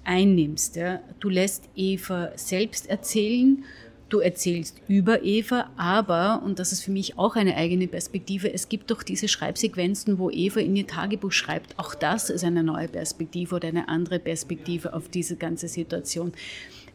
einnimmst. 0.05 0.77
Ja. 0.77 1.01
Du 1.21 1.29
lässt 1.29 1.69
Eva 1.75 2.31
selbst 2.37 2.89
erzählen, 2.89 3.65
du 4.09 4.21
erzählst 4.21 4.81
über 4.89 5.23
Eva, 5.23 5.71
aber, 5.77 6.43
und 6.45 6.59
das 6.59 6.73
ist 6.73 6.83
für 6.83 6.91
mich 6.91 7.19
auch 7.19 7.37
eine 7.37 7.57
eigene 7.57 7.87
Perspektive, 7.87 8.53
es 8.53 8.69
gibt 8.69 8.91
doch 8.91 9.03
diese 9.03 9.29
Schreibsequenzen, 9.29 10.19
wo 10.19 10.31
Eva 10.31 10.61
in 10.61 10.77
ihr 10.77 10.87
Tagebuch 10.87 11.33
schreibt. 11.33 11.79
Auch 11.79 11.95
das 11.95 12.31
ist 12.31 12.45
eine 12.45 12.63
neue 12.63 12.89
Perspektive 12.89 13.57
oder 13.57 13.69
eine 13.69 13.89
andere 13.89 14.19
Perspektive 14.19 14.93
auf 14.93 15.09
diese 15.09 15.37
ganze 15.37 15.69
Situation. 15.69 16.33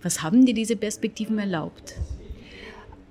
Was 0.01 0.21
haben 0.21 0.45
dir 0.45 0.53
diese 0.53 0.75
Perspektiven 0.75 1.39
erlaubt? 1.39 1.95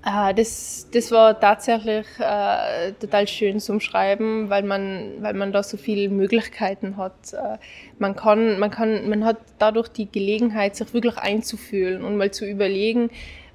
Ah, 0.01 0.31
das, 0.31 0.87
das 0.93 1.11
war 1.11 1.37
tatsächlich 1.37 2.05
äh, 2.19 2.93
total 2.93 3.27
schön 3.27 3.59
zum 3.59 3.81
Schreiben, 3.81 4.49
weil 4.49 4.63
man, 4.63 5.15
weil 5.19 5.33
man 5.33 5.51
da 5.51 5.61
so 5.61 5.75
viele 5.75 6.07
Möglichkeiten 6.07 6.95
hat. 6.95 7.33
Äh, 7.33 7.57
man, 7.99 8.15
kann, 8.15 8.59
man, 8.59 8.71
kann, 8.71 9.09
man 9.09 9.25
hat 9.25 9.37
dadurch 9.57 9.89
die 9.89 10.09
Gelegenheit, 10.09 10.77
sich 10.77 10.93
wirklich 10.93 11.17
einzufühlen 11.17 12.05
und 12.05 12.15
mal 12.15 12.31
zu 12.31 12.45
überlegen, 12.45 13.09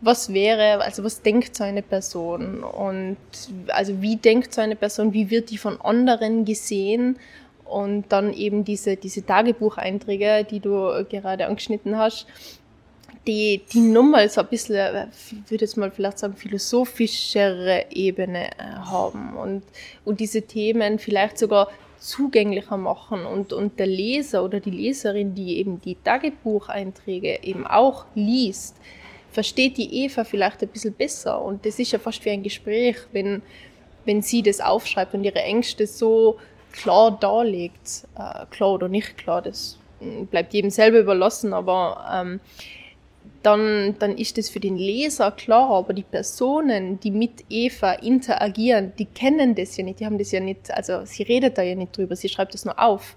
was 0.04 0.32
wäre, 0.32 0.82
also 0.82 1.02
was 1.04 1.22
denkt 1.22 1.56
so 1.56 1.64
eine 1.64 1.82
Person? 1.82 2.62
Und 2.62 3.16
also 3.68 4.00
wie 4.02 4.16
denkt 4.16 4.52
so 4.52 4.60
eine 4.60 4.76
Person, 4.76 5.12
wie 5.12 5.30
wird 5.30 5.50
die 5.50 5.58
von 5.58 5.80
anderen 5.80 6.44
gesehen? 6.44 7.18
Und 7.64 8.04
dann 8.10 8.32
eben 8.34 8.64
diese, 8.64 8.96
diese 8.96 9.24
Tagebucheinträge, 9.24 10.46
die 10.48 10.60
du 10.60 11.04
gerade 11.08 11.46
angeschnitten 11.46 11.96
hast, 11.96 12.26
die, 13.26 13.62
die 13.72 13.80
nochmal 13.80 14.28
so 14.28 14.42
ein 14.42 14.48
bisschen, 14.48 15.08
ich 15.30 15.50
würde 15.50 15.64
jetzt 15.64 15.76
mal 15.78 15.90
vielleicht 15.90 16.18
sagen, 16.18 16.34
philosophischere 16.36 17.86
Ebene 17.90 18.48
äh, 18.48 18.62
haben 18.84 19.34
und, 19.34 19.62
und 20.04 20.20
diese 20.20 20.42
Themen 20.42 20.98
vielleicht 20.98 21.38
sogar 21.38 21.68
zugänglicher 21.98 22.76
machen. 22.76 23.24
Und, 23.24 23.52
und 23.52 23.78
der 23.78 23.86
Leser 23.86 24.44
oder 24.44 24.60
die 24.60 24.70
Leserin, 24.70 25.34
die 25.34 25.56
eben 25.58 25.80
die 25.80 25.96
Tagebucheinträge 26.04 27.42
eben 27.42 27.66
auch 27.66 28.04
liest, 28.14 28.76
versteht 29.34 29.76
die 29.76 30.04
Eva 30.04 30.22
vielleicht 30.24 30.62
ein 30.62 30.68
bisschen 30.68 30.94
besser. 30.94 31.42
Und 31.42 31.66
das 31.66 31.78
ist 31.78 31.90
ja 31.92 31.98
fast 31.98 32.24
wie 32.24 32.30
ein 32.30 32.44
Gespräch, 32.44 32.96
wenn, 33.12 33.42
wenn 34.04 34.22
sie 34.22 34.42
das 34.42 34.60
aufschreibt 34.60 35.12
und 35.12 35.24
ihre 35.24 35.42
Ängste 35.42 35.86
so 35.86 36.38
klar 36.72 37.18
darlegt. 37.20 38.06
Äh, 38.16 38.46
klar 38.50 38.74
oder 38.74 38.88
nicht 38.88 39.18
klar, 39.18 39.42
das 39.42 39.78
hm, 39.98 40.26
bleibt 40.28 40.54
jedem 40.54 40.70
selber 40.70 41.00
überlassen, 41.00 41.52
aber 41.52 42.06
ähm, 42.12 42.40
dann, 43.42 43.96
dann 43.98 44.16
ist 44.16 44.38
das 44.38 44.48
für 44.48 44.60
den 44.60 44.76
Leser 44.76 45.32
klar, 45.32 45.70
aber 45.70 45.92
die 45.92 46.02
Personen, 46.02 47.00
die 47.00 47.10
mit 47.10 47.44
Eva 47.50 47.92
interagieren, 47.92 48.92
die 48.98 49.04
kennen 49.04 49.54
das 49.56 49.76
ja 49.76 49.84
nicht, 49.84 50.00
die 50.00 50.06
haben 50.06 50.18
das 50.18 50.30
ja 50.30 50.40
nicht, 50.40 50.70
also 50.70 51.04
sie 51.04 51.24
redet 51.24 51.58
da 51.58 51.62
ja 51.62 51.74
nicht 51.74 51.96
drüber, 51.96 52.16
sie 52.16 52.28
schreibt 52.28 52.54
das 52.54 52.64
nur 52.64 52.78
auf. 52.78 53.16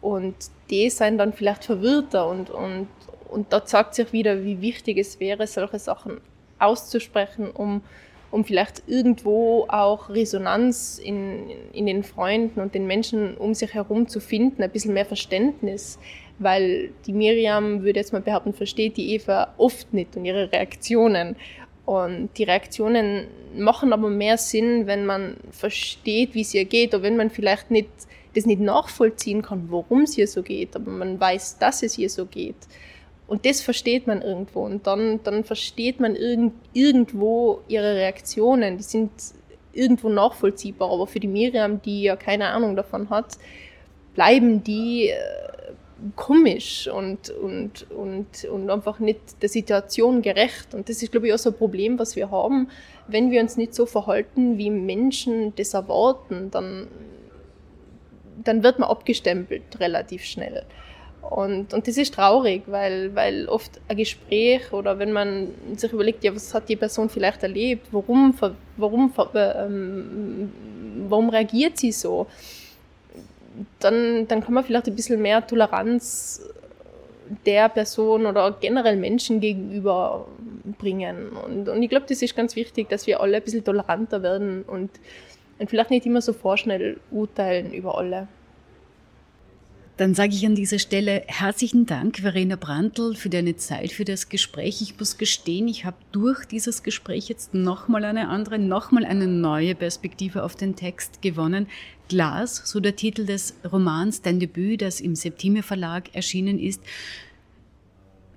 Und 0.00 0.34
die 0.70 0.88
sind 0.88 1.18
dann 1.18 1.34
vielleicht 1.34 1.64
verwirrter 1.64 2.26
und, 2.26 2.48
und, 2.48 2.88
und 3.30 3.52
da 3.52 3.64
zeigt 3.64 3.94
sich 3.94 4.12
wieder, 4.12 4.44
wie 4.44 4.60
wichtig 4.60 4.98
es 4.98 5.20
wäre, 5.20 5.46
solche 5.46 5.78
Sachen 5.78 6.20
auszusprechen, 6.58 7.50
um, 7.50 7.82
um 8.30 8.44
vielleicht 8.44 8.82
irgendwo 8.86 9.66
auch 9.68 10.10
Resonanz 10.10 11.00
in, 11.02 11.50
in 11.72 11.86
den 11.86 12.02
Freunden 12.02 12.60
und 12.60 12.74
den 12.74 12.86
Menschen 12.86 13.36
um 13.36 13.54
sich 13.54 13.74
herum 13.74 14.08
zu 14.08 14.20
finden, 14.20 14.62
ein 14.62 14.70
bisschen 14.70 14.94
mehr 14.94 15.06
Verständnis. 15.06 15.98
Weil 16.38 16.90
die 17.06 17.12
Miriam, 17.12 17.82
würde 17.82 18.00
jetzt 18.00 18.12
mal 18.12 18.22
behaupten, 18.22 18.54
versteht 18.54 18.96
die 18.96 19.14
Eva 19.14 19.52
oft 19.58 19.92
nicht 19.92 20.16
und 20.16 20.24
ihre 20.24 20.50
Reaktionen. 20.50 21.36
Und 21.84 22.30
die 22.38 22.44
Reaktionen 22.44 23.26
machen 23.56 23.92
aber 23.92 24.08
mehr 24.08 24.38
Sinn, 24.38 24.86
wenn 24.86 25.04
man 25.06 25.36
versteht, 25.50 26.34
wie 26.34 26.42
es 26.42 26.54
ihr 26.54 26.64
geht, 26.64 26.94
oder 26.94 27.02
wenn 27.02 27.16
man 27.16 27.30
vielleicht 27.30 27.70
nicht, 27.70 27.88
das 28.34 28.46
nicht 28.46 28.60
nachvollziehen 28.60 29.42
kann, 29.42 29.66
warum 29.70 30.02
es 30.02 30.16
ihr 30.16 30.28
so 30.28 30.42
geht, 30.42 30.76
aber 30.76 30.90
man 30.90 31.18
weiß, 31.18 31.58
dass 31.58 31.82
es 31.82 31.98
ihr 31.98 32.08
so 32.08 32.26
geht. 32.26 32.54
Und 33.30 33.46
das 33.46 33.60
versteht 33.60 34.08
man 34.08 34.22
irgendwo. 34.22 34.64
Und 34.64 34.88
dann, 34.88 35.20
dann 35.22 35.44
versteht 35.44 36.00
man 36.00 36.16
irgend, 36.16 36.52
irgendwo 36.72 37.60
ihre 37.68 37.94
Reaktionen. 37.94 38.76
Die 38.76 38.82
sind 38.82 39.12
irgendwo 39.72 40.08
nachvollziehbar. 40.08 40.90
Aber 40.90 41.06
für 41.06 41.20
die 41.20 41.28
Miriam, 41.28 41.80
die 41.80 42.02
ja 42.02 42.16
keine 42.16 42.48
Ahnung 42.48 42.74
davon 42.74 43.08
hat, 43.08 43.38
bleiben 44.16 44.64
die 44.64 45.10
äh, 45.10 45.16
komisch 46.16 46.88
und, 46.88 47.30
und, 47.30 47.88
und, 47.92 48.44
und 48.46 48.68
einfach 48.68 48.98
nicht 48.98 49.40
der 49.40 49.48
Situation 49.48 50.22
gerecht. 50.22 50.74
Und 50.74 50.88
das 50.88 51.00
ist, 51.00 51.12
glaube 51.12 51.28
ich, 51.28 51.32
auch 51.32 51.38
so 51.38 51.50
ein 51.50 51.56
Problem, 51.56 52.00
was 52.00 52.16
wir 52.16 52.32
haben. 52.32 52.68
Wenn 53.06 53.30
wir 53.30 53.40
uns 53.40 53.56
nicht 53.56 53.76
so 53.76 53.86
verhalten, 53.86 54.58
wie 54.58 54.70
Menschen 54.70 55.54
das 55.54 55.74
erwarten, 55.74 56.50
dann, 56.50 56.88
dann 58.42 58.64
wird 58.64 58.80
man 58.80 58.88
abgestempelt 58.88 59.78
relativ 59.78 60.24
schnell. 60.24 60.64
Und, 61.28 61.74
und 61.74 61.86
das 61.86 61.96
ist 61.96 62.14
traurig, 62.14 62.62
weil, 62.66 63.14
weil 63.14 63.46
oft 63.46 63.80
ein 63.88 63.96
Gespräch 63.96 64.72
oder 64.72 64.98
wenn 64.98 65.12
man 65.12 65.48
sich 65.76 65.92
überlegt, 65.92 66.24
ja, 66.24 66.34
was 66.34 66.52
hat 66.54 66.68
die 66.68 66.76
Person 66.76 67.08
vielleicht 67.08 67.42
erlebt, 67.42 67.88
warum, 67.92 68.34
warum, 68.76 69.12
ähm, 69.34 70.52
warum 71.08 71.28
reagiert 71.28 71.78
sie 71.78 71.92
so, 71.92 72.26
dann, 73.78 74.26
dann 74.28 74.42
kann 74.42 74.54
man 74.54 74.64
vielleicht 74.64 74.86
ein 74.86 74.96
bisschen 74.96 75.20
mehr 75.20 75.46
Toleranz 75.46 76.42
der 77.46 77.68
Person 77.68 78.26
oder 78.26 78.56
generell 78.60 78.96
Menschen 78.96 79.40
gegenüber 79.40 80.26
bringen. 80.78 81.28
Und, 81.28 81.68
und 81.68 81.82
ich 81.82 81.88
glaube, 81.88 82.06
das 82.08 82.22
ist 82.22 82.34
ganz 82.34 82.56
wichtig, 82.56 82.88
dass 82.88 83.06
wir 83.06 83.20
alle 83.20 83.36
ein 83.36 83.42
bisschen 83.42 83.64
toleranter 83.64 84.22
werden 84.22 84.62
und, 84.62 84.90
und 85.58 85.70
vielleicht 85.70 85.90
nicht 85.90 86.06
immer 86.06 86.22
so 86.22 86.32
vorschnell 86.32 86.98
urteilen 87.10 87.72
über 87.72 87.98
alle. 87.98 88.26
Dann 90.00 90.14
sage 90.14 90.34
ich 90.34 90.46
an 90.46 90.54
dieser 90.54 90.78
Stelle 90.78 91.24
herzlichen 91.26 91.84
Dank, 91.84 92.20
Verena 92.20 92.56
Brandl, 92.56 93.14
für 93.14 93.28
deine 93.28 93.56
Zeit, 93.56 93.92
für 93.92 94.06
das 94.06 94.30
Gespräch. 94.30 94.80
Ich 94.80 94.98
muss 94.98 95.18
gestehen, 95.18 95.68
ich 95.68 95.84
habe 95.84 95.98
durch 96.10 96.46
dieses 96.46 96.82
Gespräch 96.82 97.28
jetzt 97.28 97.52
nochmal 97.52 98.06
eine 98.06 98.30
andere, 98.30 98.58
nochmal 98.58 99.04
eine 99.04 99.26
neue 99.26 99.74
Perspektive 99.74 100.42
auf 100.42 100.56
den 100.56 100.74
Text 100.74 101.20
gewonnen. 101.20 101.66
Glas, 102.08 102.62
so 102.64 102.80
der 102.80 102.96
Titel 102.96 103.26
des 103.26 103.56
Romans, 103.70 104.22
dein 104.22 104.40
Debüt, 104.40 104.80
das 104.80 105.02
im 105.02 105.14
Septime 105.14 105.62
Verlag 105.62 106.14
erschienen 106.14 106.58
ist. 106.58 106.80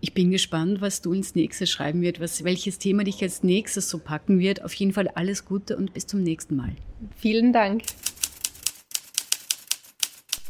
Ich 0.01 0.13
bin 0.13 0.31
gespannt, 0.31 0.81
was 0.81 1.01
du 1.01 1.13
ins 1.13 1.33
nächste 1.33 1.65
schreiben 1.65 2.01
wird, 2.01 2.19
was, 2.19 2.43
welches 2.43 2.77
Thema 2.77 3.05
dich 3.05 3.21
als 3.21 3.41
nächstes 3.41 3.89
so 3.89 3.99
packen 3.99 4.37
wird. 4.37 4.65
Auf 4.65 4.73
jeden 4.73 4.91
Fall 4.91 5.07
alles 5.07 5.45
Gute 5.45 5.77
und 5.77 5.93
bis 5.93 6.07
zum 6.07 6.23
nächsten 6.23 6.57
Mal. 6.57 6.75
Vielen 7.15 7.53
Dank. 7.53 7.83